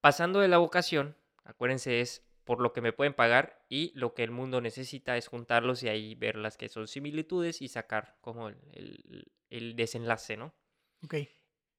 [0.00, 4.22] pasando de la vocación, acuérdense, es por lo que me pueden pagar y lo que
[4.22, 8.48] el mundo necesita es juntarlos y ahí ver las que son similitudes y sacar como
[8.48, 10.54] el, el- el desenlace, ¿no?
[11.02, 11.16] Ok.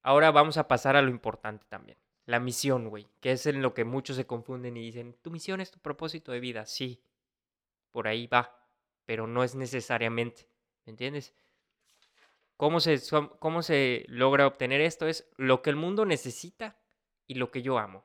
[0.02, 1.96] Ahora vamos a pasar a lo importante también.
[2.26, 5.60] La misión, güey, que es en lo que muchos se confunden y dicen, tu misión
[5.60, 6.66] es tu propósito de vida.
[6.66, 7.00] Sí,
[7.92, 8.68] por ahí va,
[9.06, 10.48] pero no es necesariamente,
[10.86, 11.34] ¿me entiendes?
[12.56, 12.98] ¿Cómo se,
[13.38, 15.06] ¿Cómo se logra obtener esto?
[15.06, 16.76] Es lo que el mundo necesita
[17.26, 18.04] y lo que yo amo.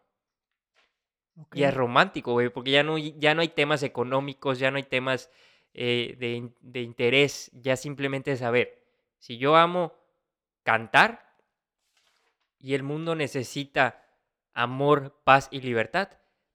[1.53, 4.77] Ya es romántico, güey, porque ya no, hay- ya no hay temas económicos, ya no
[4.77, 5.29] hay temas
[5.73, 8.83] eh, de, de interés, ya simplemente es saber,
[9.17, 9.93] si yo amo
[10.63, 11.35] cantar
[12.59, 14.00] y el mundo necesita
[14.53, 16.09] amor, paz y libertad,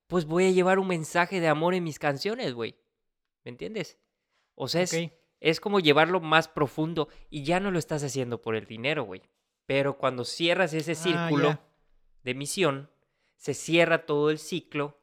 [0.07, 2.77] pues voy a llevar un mensaje de amor en mis canciones, güey.
[3.45, 3.99] ¿Me entiendes?
[4.55, 5.13] O sea, es, Ok.
[5.41, 9.23] es como llevarlo más profundo y ya no lo estás haciendo por el dinero, güey.
[9.67, 11.59] Pero cuando cierras ese Ah, círculo
[12.23, 12.91] de misión,
[13.37, 15.01] se cierra todo el ciclo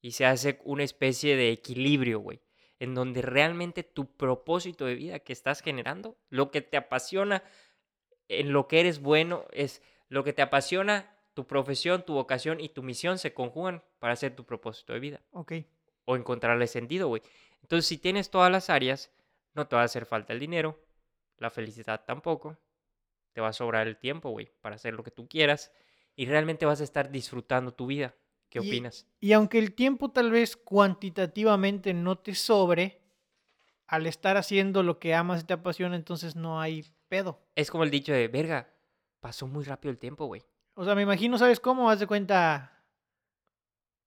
[0.00, 2.40] y se hace una especie de equilibrio, güey,
[2.78, 7.42] en donde realmente tu propósito de vida que estás generando, lo que te apasiona,
[8.28, 12.68] en lo que eres bueno, es lo que te apasiona, tu profesión, tu vocación y
[12.70, 15.52] tu misión se conjugan para hacer tu propósito de vida Ok.
[16.04, 17.22] o encontrarle sentido, güey.
[17.62, 19.12] Entonces, si tienes todas las áreas,
[19.54, 20.76] no te va a hacer falta el dinero,
[21.36, 22.58] la felicidad tampoco,
[23.34, 25.70] te va a sobrar el tiempo, güey, para hacer lo que tú quieras
[26.16, 28.16] y realmente vas a estar disfrutando tu vida.
[28.48, 29.06] ¿Qué Y- opinas?
[29.20, 33.00] Y aunque el tiempo tal vez cuantitativamente no te sobre,
[33.86, 37.40] al estar haciendo lo que amas y te apasiona, entonces no hay pedo.
[37.54, 38.74] Es como el dicho de, verga,
[39.20, 40.42] pasó muy rápido el tiempo, güey.
[40.78, 41.90] O sea, me imagino, ¿sabes cómo?
[41.90, 42.72] Haz de cuenta.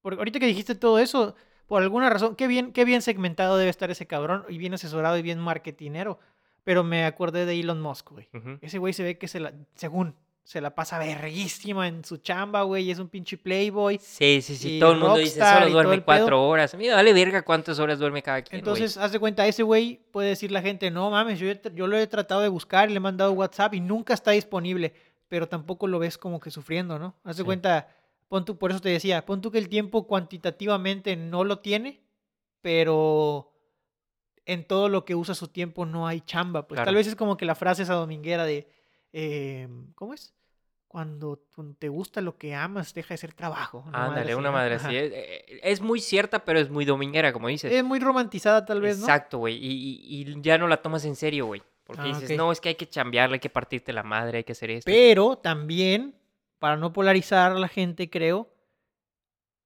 [0.00, 3.68] Porque ahorita que dijiste todo eso, por alguna razón, qué bien, qué bien segmentado debe
[3.68, 6.18] estar ese cabrón, y bien asesorado y bien marketinero.
[6.64, 8.30] Pero me acordé de Elon Musk, güey.
[8.62, 12.62] Ese güey se ve que se la, según, se la pasa verguísima en su chamba,
[12.62, 13.98] güey, y es un pinche playboy.
[13.98, 16.04] Sí, sí, sí, todo el mundo dice, solo duerme pedo.
[16.06, 16.74] cuatro horas.
[16.74, 18.72] Mira, dale verga cuántas horas duerme cada quien, güey.
[18.74, 21.98] Entonces, haz de cuenta, ese güey puede decir la gente, no mames, yo, yo lo
[21.98, 24.94] he tratado de buscar, le he mandado WhatsApp y nunca está disponible,
[25.32, 27.14] pero tampoco lo ves como que sufriendo, ¿no?
[27.24, 27.46] Haz de Sí.
[27.46, 27.88] cuenta,
[28.28, 32.02] pon tú, por eso te decía, pon tú que el tiempo cuantitativamente no lo tiene,
[32.60, 33.50] pero
[34.44, 36.68] en todo lo que usa su tiempo no hay chamba.
[36.68, 38.68] Pues tal vez es como que la frase esa dominguera de,
[39.14, 40.34] eh, ¿cómo es?
[40.86, 41.42] Cuando,
[41.78, 43.84] te gusta lo que amas, deja de ser trabajo.
[43.88, 44.94] una Ándale, una madre así.
[44.94, 47.72] Es, eh, es muy cierta, pero es muy dominguera, como dices.
[47.72, 49.04] Es muy romantizada tal vez, ¿no?
[49.06, 49.56] Exacto, güey.
[49.56, 51.62] Y, y- y ya no la tomas en serio, güey.
[51.94, 54.44] Porque Ah, dices, no, es que hay que chambearle, hay que partirte la madre, hay
[54.44, 54.90] que hacer esto.
[54.90, 56.14] Pero también,
[56.58, 58.52] para no polarizar a la gente, creo,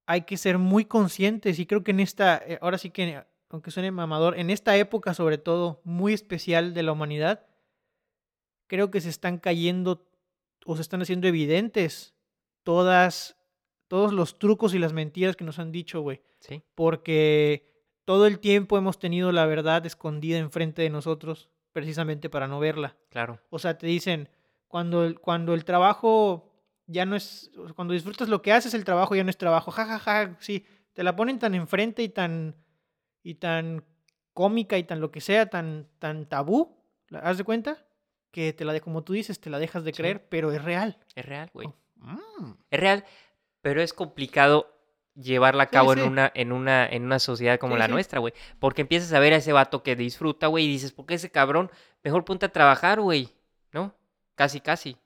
[0.05, 1.59] hay que ser muy conscientes.
[1.59, 5.13] Y creo que en esta, eh, ahora sí que, aunque suene mamador, en esta época,
[5.13, 7.45] sobre todo, muy especial de la humanidad,
[8.67, 10.05] creo que se están cayendo
[10.65, 12.13] o se están haciendo evidentes
[12.63, 13.37] todas,
[13.87, 16.21] todos los trucos y las mentiras que nos han dicho, güey.
[16.39, 17.73] Sí, Porque
[18.05, 22.95] todo el tiempo hemos tenido la verdad escondida enfrente de nosotros, precisamente para no verla.
[23.11, 23.39] claro.
[23.51, 24.29] O sea, te dicen,
[24.67, 26.51] cuando el, cuando el trabajo
[26.87, 29.69] ya no es, cuando disfrutas lo que haces, el trabajo ya no es trabajo.
[29.69, 32.55] Ja, ja, ja, sí, te la ponen tan enfrente y tan,
[33.21, 33.83] y tan
[34.33, 36.75] cómica y tan lo que sea, tan, tan tabú,
[37.09, 37.85] ¿la- ¿haz de cuenta?
[38.31, 39.97] Que te la de, como tú dices, te la dejas de Sí.
[39.97, 40.97] creer, pero es real.
[41.15, 41.67] Es real, güey.
[41.67, 43.05] Oh, mm, Es real,
[43.61, 44.76] pero es complicado
[45.21, 45.99] llevarla a cabo sí.
[45.99, 49.19] en una en una en una sociedad como Sí, la nuestra, güey, porque empiezas a
[49.19, 51.71] ver a ese vato que disfruta, güey, y dices, "¿Por qué ese cabrón
[52.03, 53.29] mejor ponte a trabajar, güey?",
[53.71, 53.93] ¿no?
[54.35, 54.97] Casi casi.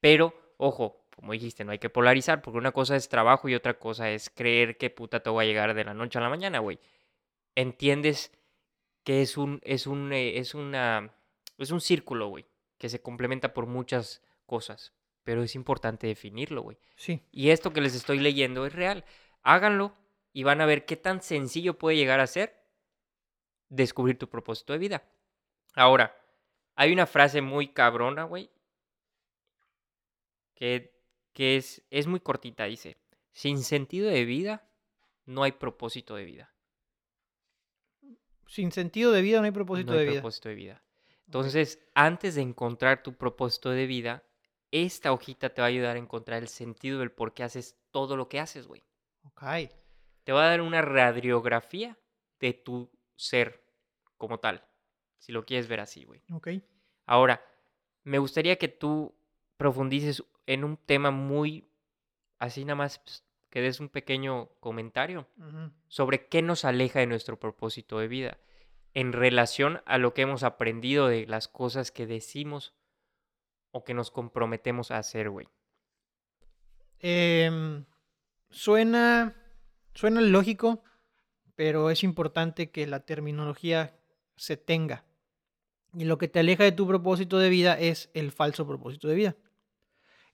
[0.00, 3.78] Pero ojo, como dijiste, no hay que polarizar, porque una cosa es trabajo y otra
[3.78, 6.58] cosa es creer que puta te va a llegar de la noche a la mañana,
[6.60, 6.78] güey.
[7.54, 8.32] Entiendes
[9.04, 11.12] que es un es un eh, es una
[11.58, 12.46] es un círculo, güey,
[12.78, 16.78] que se complementa por muchas cosas, pero es importante definirlo, güey.
[16.96, 19.04] Sí, Y esto que les estoy leyendo es real.
[19.42, 19.94] Háganlo
[20.32, 22.62] y van a ver qué tan sencillo puede llegar a ser
[23.68, 25.02] descubrir tu propósito de vida.
[25.74, 26.16] Ahora,
[26.74, 28.50] hay una frase muy cabrona, güey,
[30.54, 30.94] que,
[31.32, 32.64] que es, es muy cortita.
[32.64, 32.98] Dice,
[33.32, 34.68] sin sentido de vida,
[35.24, 36.54] no hay propósito de vida.
[38.46, 40.20] sin sentido de vida no hay propósito no hay de vida.
[40.20, 40.82] propósito de vida.
[41.26, 44.22] Entonces, antes de encontrar tu propósito de vida,
[44.70, 48.16] esta hojita te va a ayudar a encontrar el sentido del por qué haces todo
[48.16, 48.82] lo que haces, güey.
[49.24, 49.42] Ok.
[50.24, 51.98] Te va a dar una radiografía
[52.40, 53.64] de tu ser
[54.16, 54.64] como tal,
[55.18, 56.22] si lo quieres ver así, güey.
[56.32, 56.48] Ok.
[57.06, 57.44] Ahora,
[58.04, 59.14] me gustaría que tú
[59.56, 61.68] profundices en un tema muy,
[62.38, 65.28] así nada más, pues, que des un pequeño comentario
[65.88, 68.38] sobre qué nos aleja de nuestro propósito de vida
[68.94, 72.74] en relación a lo que hemos aprendido de las cosas que decimos
[73.70, 75.48] o que nos comprometemos a hacer, güey.
[76.98, 77.84] Em,
[78.52, 79.34] suena,
[79.94, 80.84] suena lógico,
[81.56, 83.96] pero es importante que la terminología
[84.36, 85.04] se tenga.
[85.94, 89.14] Y lo que te aleja de tu propósito de vida es el falso propósito de
[89.14, 89.36] vida.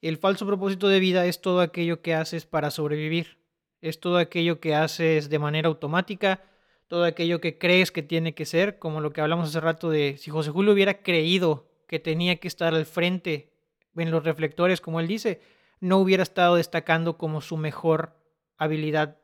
[0.01, 3.39] El falso propósito de vida es todo aquello que haces para sobrevivir.
[3.81, 6.45] Es todo aquello que haces de manera automática,
[6.87, 10.17] todo aquello que crees que tiene que ser, como lo que hablamos hace rato de
[10.19, 13.53] si José Julio hubiera creído que tenía que estar al frente
[13.97, 15.41] en los reflectores, como él dice,
[15.81, 18.17] no hubiera estado destacando como su mejor
[18.57, 19.19] habilidad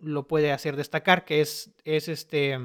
[0.00, 2.58] lo puede hacer destacar, que es, es este,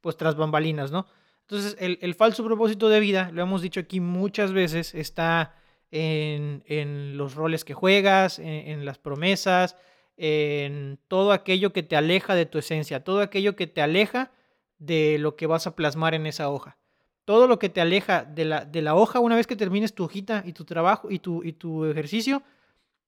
[0.00, 1.06] pues tras bambalinas, ¿no?
[1.40, 5.54] Entonces, el, el falso propósito de vida, lo hemos dicho aquí muchas veces, está
[5.92, 9.76] en, en los roles que juegas, en, las promesas,
[10.16, 14.32] en todo aquello que te aleja de tu esencia, todo aquello que te aleja
[14.78, 16.78] de lo que vas a plasmar en esa hoja.
[17.24, 20.04] Todo lo que te aleja de la, de la hoja una vez que termines tu
[20.04, 22.42] hojita y tu trabajo y tu, y tu ejercicio,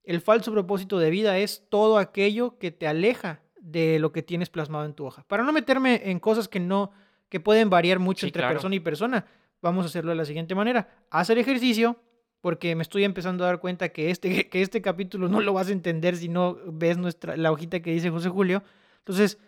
[0.05, 4.49] el falso propósito de vida es todo aquello que te aleja de lo que tienes
[4.49, 5.25] plasmado en tu hoja.
[5.27, 6.91] Para no meterme en cosas que no
[7.29, 8.53] que pueden variar mucho Sí, entre claro.
[8.53, 9.25] persona y persona,
[9.61, 11.05] vamos a hacerlo de la siguiente manera.
[11.09, 11.99] Hacer ejercicio,
[12.39, 15.69] porque me estoy empezando a dar cuenta que este, que este capítulo no lo vas
[15.69, 18.63] a entender si no ves nuestra, la hojita que dice José Julio.
[18.99, 19.39] Entonces,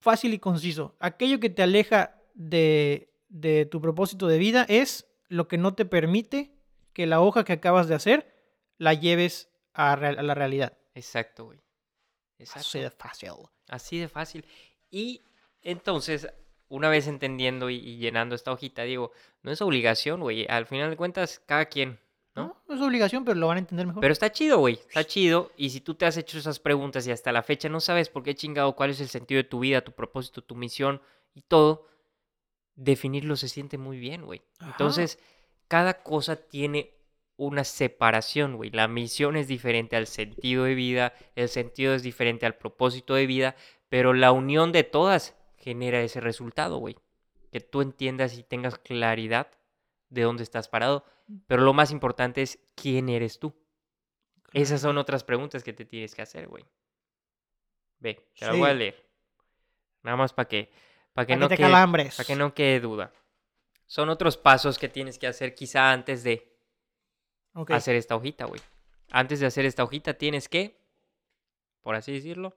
[0.00, 0.94] fácil y conciso.
[1.00, 5.86] Aquello que te aleja de, de tu propósito de vida es lo que no te
[5.86, 6.52] permite
[6.92, 8.31] que la hoja que acabas de hacer
[8.82, 10.76] la lleves a, real- a la realidad.
[10.94, 11.60] Exacto, güey.
[12.38, 12.60] Exacto.
[12.68, 13.30] Así de fácil.
[13.68, 14.44] Así de fácil.
[14.90, 15.22] Y
[15.62, 16.28] entonces,
[16.68, 20.46] una vez entendiendo y, y llenando esta hojita, digo, no es obligación, güey.
[20.48, 22.00] Al final de cuentas, cada quien,
[22.34, 22.46] ¿no?
[22.48, 22.62] ¿No?
[22.66, 24.00] no es obligación, pero lo van a entender mejor.
[24.00, 24.74] Pero está chido, güey.
[24.74, 25.52] Está chido.
[25.56, 28.24] Y si tú te has hecho esas preguntas y hasta la fecha no sabes por
[28.24, 31.00] qué chingado, cuál es el sentido de tu vida, tu propósito, tu misión
[31.34, 31.86] y todo,
[32.74, 34.42] definirlo se siente muy bien, güey.
[34.60, 35.18] Entonces,
[35.68, 36.96] cada cosa tiene
[37.46, 38.70] una separación, güey.
[38.70, 43.26] La misión es diferente al sentido de vida, el sentido es diferente al propósito de
[43.26, 43.56] vida,
[43.88, 46.96] pero la unión de todas genera ese resultado, güey.
[47.50, 49.50] Que tú entiendas y tengas claridad
[50.08, 51.04] de dónde estás parado,
[51.46, 53.54] pero lo más importante es quién eres tú.
[54.52, 56.64] Esas son otras preguntas que te tienes que hacer, güey.
[57.98, 58.78] Ve, te la voy a Sí.
[58.78, 59.06] leer.
[60.02, 60.70] Nada más para que,
[61.12, 62.16] para que, no que te quede, calambres.
[62.16, 63.12] para que no quede duda.
[63.86, 66.51] Son otros pasos que tienes que hacer quizá antes de
[67.54, 68.60] Hacer esta hojita, güey.
[69.10, 70.78] Antes de hacer esta hojita tienes que,
[71.82, 72.56] por así decirlo,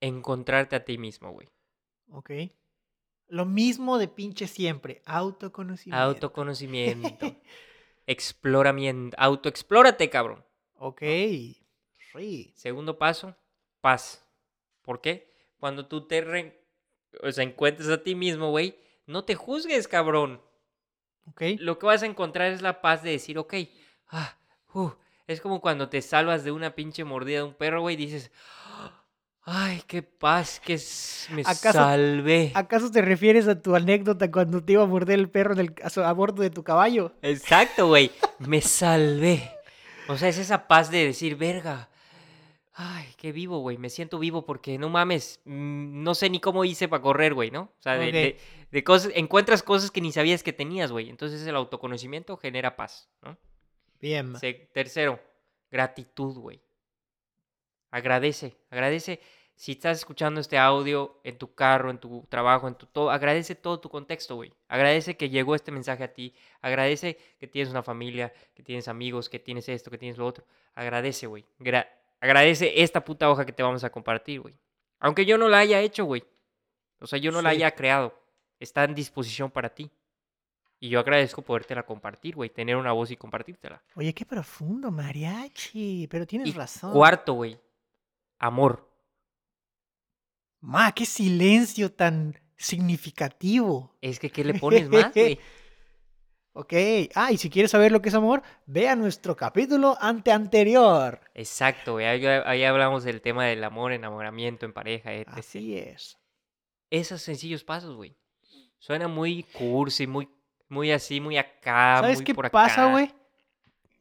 [0.00, 1.48] encontrarte a ti mismo, güey.
[2.10, 2.30] Ok.
[3.28, 5.02] Lo mismo de pinche siempre.
[5.06, 6.02] Autoconocimiento.
[6.02, 7.36] Autoconocimiento.
[8.06, 9.16] exploramiento.
[9.20, 10.44] Autoexplórate, cabrón.
[10.78, 11.02] Ok.
[12.12, 12.52] Sí.
[12.56, 13.36] Segundo paso,
[13.80, 14.26] paz.
[14.82, 15.30] ¿Por qué?
[15.60, 16.60] Cuando tú te re-
[17.22, 20.42] o sea, encuentres a ti mismo, güey, no te juzgues, cabrón.
[21.26, 21.42] Ok.
[21.58, 23.54] Lo que vas a encontrar es la paz de decir, ok,
[24.10, 24.36] ah,
[24.74, 24.90] uh,
[25.26, 28.30] es como cuando te salvas de una pinche mordida de un perro, güey, y dices,
[29.44, 30.78] ay, qué paz, que
[31.32, 32.52] me ¿Acaso- salvé.
[32.54, 35.74] ¿Acaso te refieres a tu anécdota cuando te iba a morder el perro en el,
[35.82, 37.12] a, a bordo de tu caballo?
[37.22, 39.50] Exacto, güey, me salvé.
[40.08, 41.88] O sea, es esa paz de decir, verga.
[42.74, 43.76] Ay, qué vivo, güey.
[43.78, 45.40] Me siento vivo porque no mames.
[45.44, 47.62] mm, No sé ni cómo hice para correr, güey, ¿no?
[47.78, 48.12] O sea, de, Ok.
[48.12, 48.38] de-
[48.70, 51.10] de cosas, encuentras cosas que ni sabías que tenías, güey.
[51.10, 53.36] Entonces el autoconocimiento genera paz, ¿no?
[54.00, 54.36] Bien.
[54.38, 55.20] Se- tercero,
[55.70, 56.60] gratitud, güey.
[57.90, 59.20] Agradece, agradece.
[59.56, 63.54] Si estás escuchando este audio en tu carro, en tu trabajo, en tu todo, agradece
[63.54, 64.54] todo tu contexto, güey.
[64.68, 66.34] Agradece que llegó este mensaje a ti.
[66.62, 70.46] Agradece que tienes una familia, que tienes amigos, que tienes esto, que tienes lo otro.
[70.74, 71.44] Agradece, güey.
[71.58, 71.86] Gra-
[72.20, 74.54] agradece esta puta hoja que te vamos a compartir, güey.
[74.98, 76.24] Aunque yo no la haya hecho, güey.
[77.00, 78.18] O sea, yo no la haya creado.
[78.60, 79.90] Está en disposición para ti.
[80.82, 82.48] Y yo agradezco podértela compartir, güey.
[82.48, 83.82] Tener una voz y compartírtela.
[83.94, 86.08] Oye, qué profundo, mariachi.
[86.10, 86.92] Pero tienes Y razón.
[86.92, 87.58] Cuarto, güey.
[88.38, 88.90] Amor.
[90.60, 93.94] Ma, qué silencio tan significativo.
[94.00, 95.38] Es que, ¿qué le pones más, güey?
[96.52, 96.72] Ok.
[97.14, 101.20] Ah, y si quieres saber lo que es amor, ve a nuestro capítulo ante anterior.
[101.32, 102.06] Exacto, güey.
[102.06, 105.28] Ahí, ahí hablamos del tema del amor, enamoramiento en pareja, etc.
[105.28, 106.18] Así es.
[106.90, 108.16] Esos sencillos pasos, güey.
[108.78, 110.28] Suena muy cursi, muy,
[110.70, 112.52] muy así, muy acá, ¿Sabes muy qué por acá.
[112.52, 113.12] pasa, güey?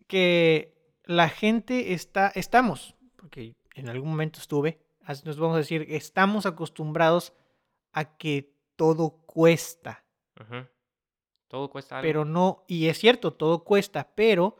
[0.08, 4.80] que la gente está, estamos, porque en algún momento estuve,
[5.26, 7.34] nos vamos a decir, estamos acostumbrados
[7.92, 10.04] a que todo cuesta.
[11.48, 12.08] Todo cuesta algo.
[12.08, 14.58] Pero no, y es cierto, todo cuesta, pero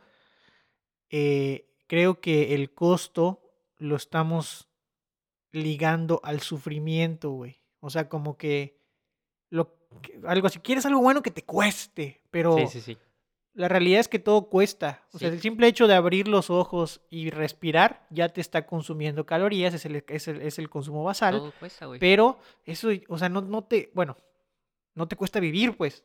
[1.08, 3.42] eh, creo que el costo
[3.78, 4.68] lo estamos
[5.52, 7.60] ligando al sufrimiento, güey.
[7.80, 8.79] O sea, como que-
[10.26, 12.98] algo así, quieres algo bueno que te cueste, pero Sí, sí, sí.
[13.54, 15.02] la realidad es que todo cuesta.
[15.12, 19.26] O sea, el simple hecho de abrir los ojos y respirar ya te está consumiendo
[19.26, 21.38] calorías, es el, es el, es el consumo basal.
[21.38, 21.98] Todo cuesta, güey.
[22.00, 24.16] Pero eso, o sea, no, no te, bueno,
[24.94, 26.04] no te cuesta vivir, pues.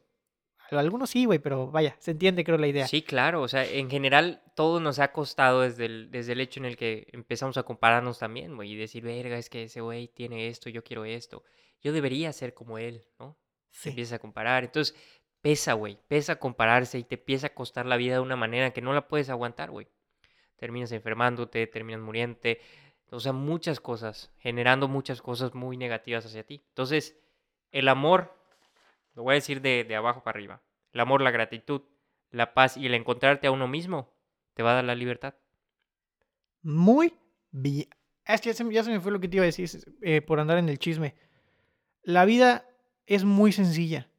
[0.72, 2.88] A Algunos sí, güey, pero vaya, se entiende creo la idea.
[2.88, 6.60] Sí, claro, o sea, en general todo nos ha costado desde el, desde el hecho
[6.60, 10.08] en el que empezamos a compararnos también, güey, y decir, verga, es que ese güey
[10.08, 11.44] tiene esto, yo quiero esto,
[11.82, 13.38] yo debería ser como él, ¿no?
[13.76, 13.90] Sí.
[13.90, 14.96] empiezas a comparar, entonces
[15.42, 18.82] pesa, güey, pesa compararse y te empieza a costar la vida de una manera que
[18.82, 19.88] no la puedes aguantar, güey.
[20.58, 22.62] Terminas enfermándote, terminas muriéndote,
[23.12, 26.64] o sea, muchas cosas, generando muchas cosas muy negativas hacia ti.
[26.70, 27.20] Entonces,
[27.72, 28.34] el amor,
[29.14, 30.62] lo voy a decir de, de abajo para arriba,
[30.94, 31.82] el amor, la gratitud,
[32.32, 34.14] la paz y el encontrarte a uno mismo,
[34.54, 35.36] te va a dar la libertad.
[36.64, 37.14] Muy
[37.52, 37.88] bien.
[38.26, 39.70] Es que ya se, me- ya se me fue lo que te iba a decir
[40.02, 41.16] eh, por andar en el chisme.
[42.04, 42.68] La vida
[43.08, 44.10] es muy sencilla.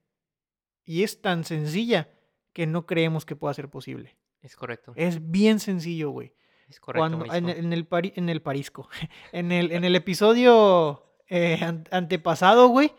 [0.84, 2.08] Y es tan sencilla
[2.52, 4.16] que no creemos que pueda ser posible.
[4.42, 6.32] Es correcto, Es bien sencillo, güey.
[6.68, 7.18] es correcto.
[7.18, 8.88] Cuando, en, el- en el pari- en el parisco.
[9.32, 12.92] En el, en el episodio eh, an- antepasado, güey,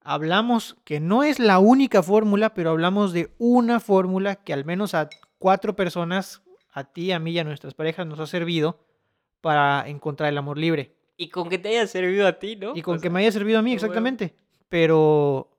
[0.00, 4.94] hablamos que no es la única fórmula, pero hablamos de una fórmula que al menos
[4.94, 6.42] a cuatro personas,
[6.72, 8.84] a ti, a mí y a nuestras parejas, nos ha servido
[9.40, 10.94] para encontrar el amor libre.
[11.16, 12.72] Y con que te haya servido a ti, ¿no?
[12.74, 13.94] Y con O que sea, me haya servido a mí, huevo.
[14.70, 15.50] Pero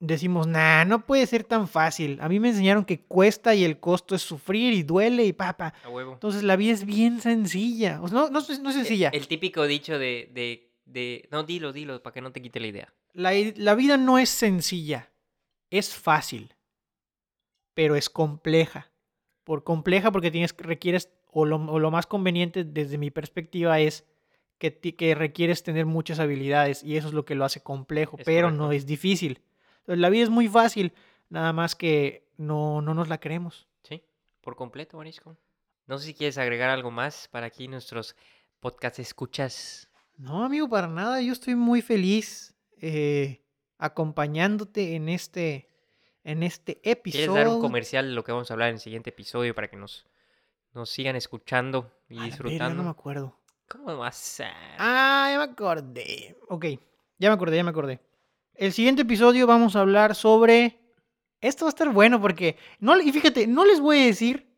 [0.00, 2.18] decimos, nah, no puede ser tan fácil.
[2.20, 5.72] A mí me enseñaron que cuesta y el costo es sufrir y duele y papa.
[5.84, 6.12] A huevo.
[6.14, 8.02] Entonces la vida es bien sencilla.
[8.02, 9.08] O sea, no, no, es- no es sencilla.
[9.14, 11.28] El típico dicho de, de, de...
[11.30, 12.92] No, dilo, dilo, para que no te quite la idea.
[13.12, 15.10] La, la vida no es sencilla.
[15.70, 16.54] Es fácil.
[17.74, 18.90] Pero es compleja.
[19.44, 24.04] Por compleja porque tienes, requieres, o lo, o lo más conveniente desde mi perspectiva es
[24.60, 28.50] que, requieres tener muchas habilidades y eso es lo que lo hace complejo, Es pero
[28.50, 29.42] no es difícil.
[29.80, 30.92] Entonces, la vida es muy fácil,
[31.30, 33.66] nada más que no, no nos la creemos.
[33.82, 34.02] Sí,
[34.42, 35.36] por completo, Marisco.
[35.86, 38.14] No sé si quieres agregar algo más para aquí nuestros
[38.60, 39.88] podcast escuchas.
[40.18, 41.22] No, amigo, para nada.
[41.22, 43.42] Yo estoy muy feliz eh,
[43.78, 45.70] acompañándote en este,
[46.22, 47.32] en este episodio.
[47.32, 49.68] ¿Quieres dar un comercial de lo que vamos a hablar en el siguiente episodio para
[49.68, 50.06] que nos,
[50.74, 52.76] nos sigan escuchando y A disfrutando?
[52.76, 53.39] no me acuerdo.
[53.70, 54.48] ¿Cómo va a ser?
[54.78, 56.36] Ah, ya me acordé.
[56.48, 56.66] Ok,
[57.18, 58.00] ya me acordé, ya me acordé.
[58.54, 60.80] El siguiente episodio vamos a hablar sobre...
[61.40, 62.56] Esto va a estar bueno porque...
[62.80, 64.52] No, y fíjate, no les voy a decir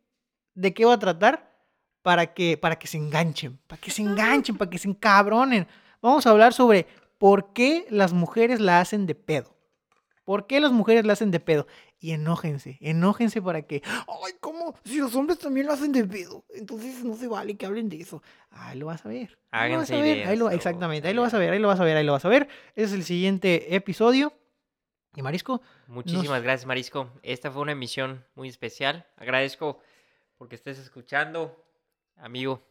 [0.55, 1.55] de qué va a tratar
[2.01, 5.67] para que, para que se enganchen, para que se enganchen, para que se encabronen.
[6.01, 6.87] Vamos a hablar sobre
[7.19, 9.55] por qué las mujeres la hacen de pedo.
[10.23, 11.67] ¿Por qué las mujeres la hacen de pedo?
[12.03, 14.75] Y enójense, enójense para que, ay, ¿cómo?
[14.83, 18.01] Si los hombres también lo hacen de pedo, entonces no se vale que hablen de
[18.01, 18.21] eso.
[18.49, 19.39] Ahí lo vas a ver.
[19.51, 21.53] Ahí lo vas a ver, ideas, ahí lo- exactamente, ahí ahí lo vas a ver,
[21.53, 22.49] ahí lo vas a ver, ahí lo vas a ver.
[22.75, 24.33] Ese es el siguiente episodio.
[25.15, 27.09] Y Marisco, Muchísimas gracias, Marisco.
[27.21, 29.07] Esta fue una emisión muy especial.
[29.15, 29.79] Agradezco
[30.37, 31.63] porque estés escuchando.
[32.17, 32.61] Amigo,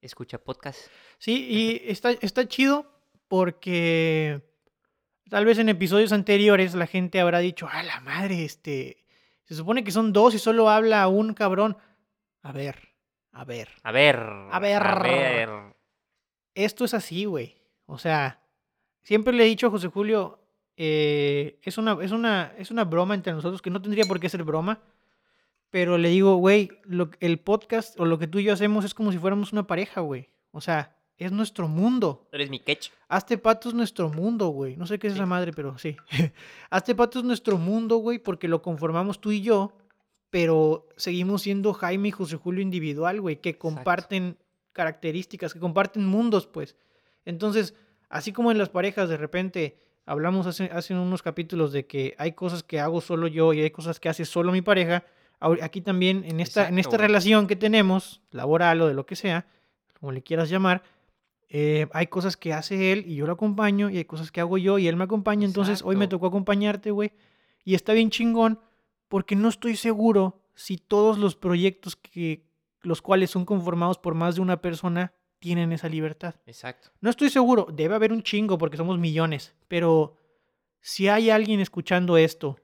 [0.00, 0.78] escucha podcast.
[1.18, 2.86] sí, y está, está chido
[3.26, 4.40] porque
[5.28, 9.04] tal vez en episodios anteriores la gente habrá dicho, a la madre, este,
[9.44, 11.76] se supone que son dos y solo habla un cabrón.
[12.42, 12.92] A ver,
[13.32, 13.68] a ver.
[13.82, 14.18] A ver.
[14.18, 14.82] A ver.
[14.82, 15.48] A ver.
[16.54, 17.56] esto es así, güey.
[17.86, 18.40] O sea,
[19.02, 20.38] siempre le he dicho a José Julio,
[20.76, 24.28] eh, es, una, es, una, es una broma entre nosotros, que no tendría por qué
[24.28, 24.80] ser broma,
[25.70, 26.70] pero le digo, güey,
[27.20, 30.02] el podcast o lo que tú y yo hacemos es como si fuéramos una pareja,
[30.02, 30.28] güey.
[30.50, 32.26] O sea, es nuestro mundo.
[32.32, 32.88] Eres mi catch.
[33.08, 34.76] Hazte pato es nuestro mundo, güey.
[34.76, 35.18] No sé qué es Sí.
[35.18, 35.96] esa madre, pero sí.
[36.70, 39.76] Hazte pato es nuestro mundo, güey, porque lo conformamos tú y yo,
[40.30, 44.36] pero seguimos siendo Jaime y José Julio individual, güey, que comparten
[44.72, 46.76] características, que comparten mundos, pues.
[47.24, 47.74] Entonces,
[48.08, 52.32] así como en las parejas, de repente hablamos hace, hace unos capítulos de que hay
[52.32, 55.04] cosas que hago solo yo y hay cosas que hace solo mi pareja.
[55.60, 57.08] Aquí también, en esta, en esta güey.
[57.08, 59.46] relación que tenemos, laboral o de lo que sea,
[59.98, 60.82] como le quieras llamar,
[61.54, 64.56] eh, hay cosas que hace él y yo lo acompaño, y hay cosas que hago
[64.56, 65.44] yo y él me acompaña.
[65.44, 67.12] Entonces, hoy me tocó acompañarte, güey.
[67.62, 68.58] Y está bien chingón,
[69.08, 72.46] porque no estoy seguro si todos los proyectos que
[72.80, 76.36] los cuales son conformados por más de una persona tienen esa libertad.
[76.46, 76.88] Exacto.
[77.02, 80.16] No estoy seguro, debe haber un chingo porque somos millones, pero
[80.80, 82.56] si hay alguien escuchando esto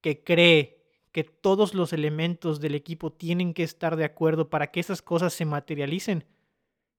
[0.00, 0.78] que cree
[1.10, 5.34] que todos los elementos del equipo tienen que estar de acuerdo para que esas cosas
[5.34, 6.24] se materialicen,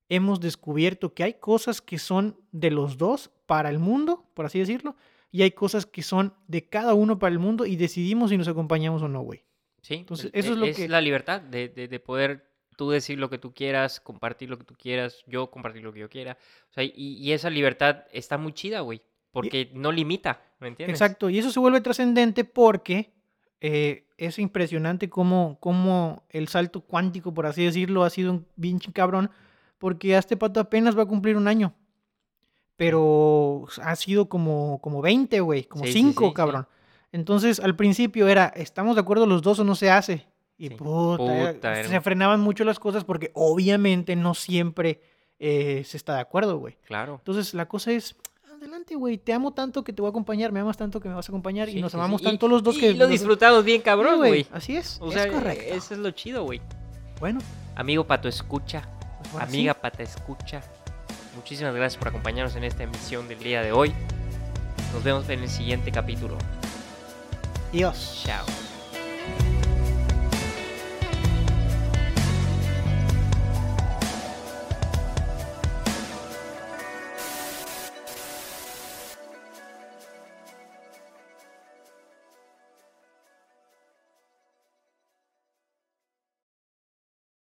[0.10, 4.60] hemos descubierto que hay cosas que son de los dos para el mundo, por así
[4.60, 4.95] decirlo,
[5.32, 8.47] y hay cosas que son de cada uno para el mundo y decidimos si nos
[8.47, 9.43] acompañamos o no, güey.
[9.82, 13.20] Sí, Entonces, eso es e- lo que- la libertad de, de- de poder tú decir
[13.20, 16.38] lo que tú quieras, compartir lo que tú quieras, yo compartir lo que yo quiera.
[16.70, 19.01] O sea, y, y esa libertad está muy chida, güey,
[19.32, 20.95] porque no limita, ¿me entiendes?
[20.99, 23.12] Exacto, y eso se vuelve trascendente porque
[23.62, 28.91] eh, es impresionante cómo, cómo el salto cuántico, por así decirlo, ha sido un pinche
[28.93, 29.30] cabrón,
[29.80, 31.74] porque a este pato apenas va a cumplir un año.
[32.76, 36.34] Pero ha sido como, como 20, güey, como Sí, sí, 5, sí, sí.
[36.34, 36.68] cabrón.
[37.12, 40.28] Entonces, al principio era, ¿estamos de acuerdo los dos o no se hace?
[40.58, 45.02] Y puta, era- puta, se frenaban mucho las cosas porque obviamente no siempre
[45.40, 46.76] eh, se está de acuerdo, güey.
[46.86, 47.16] Claro.
[47.20, 48.16] Entonces la cosa es,
[48.54, 51.16] adelante, güey, te amo tanto que te voy a acompañar, me amas tanto que me
[51.16, 52.28] vas a acompañar y nos amamos sí.
[52.28, 52.94] tanto Y- los dos y que...
[52.94, 54.46] lo disfrutamos bien cabrón, güey.
[54.52, 55.74] Así es, O es sea, correcto.
[55.76, 56.62] eso es lo chido, güey.
[57.22, 57.40] Bueno,
[57.76, 58.88] Amigo Pato Escucha.
[59.38, 60.62] Amiga Pata Escucha,
[61.36, 63.94] muchísimas gracias por acompañarnos en esta emisión del día de hoy.
[64.94, 66.38] Nos vemos en el siguiente capítulo.
[67.72, 68.24] Dios.
[68.26, 68.46] Chao.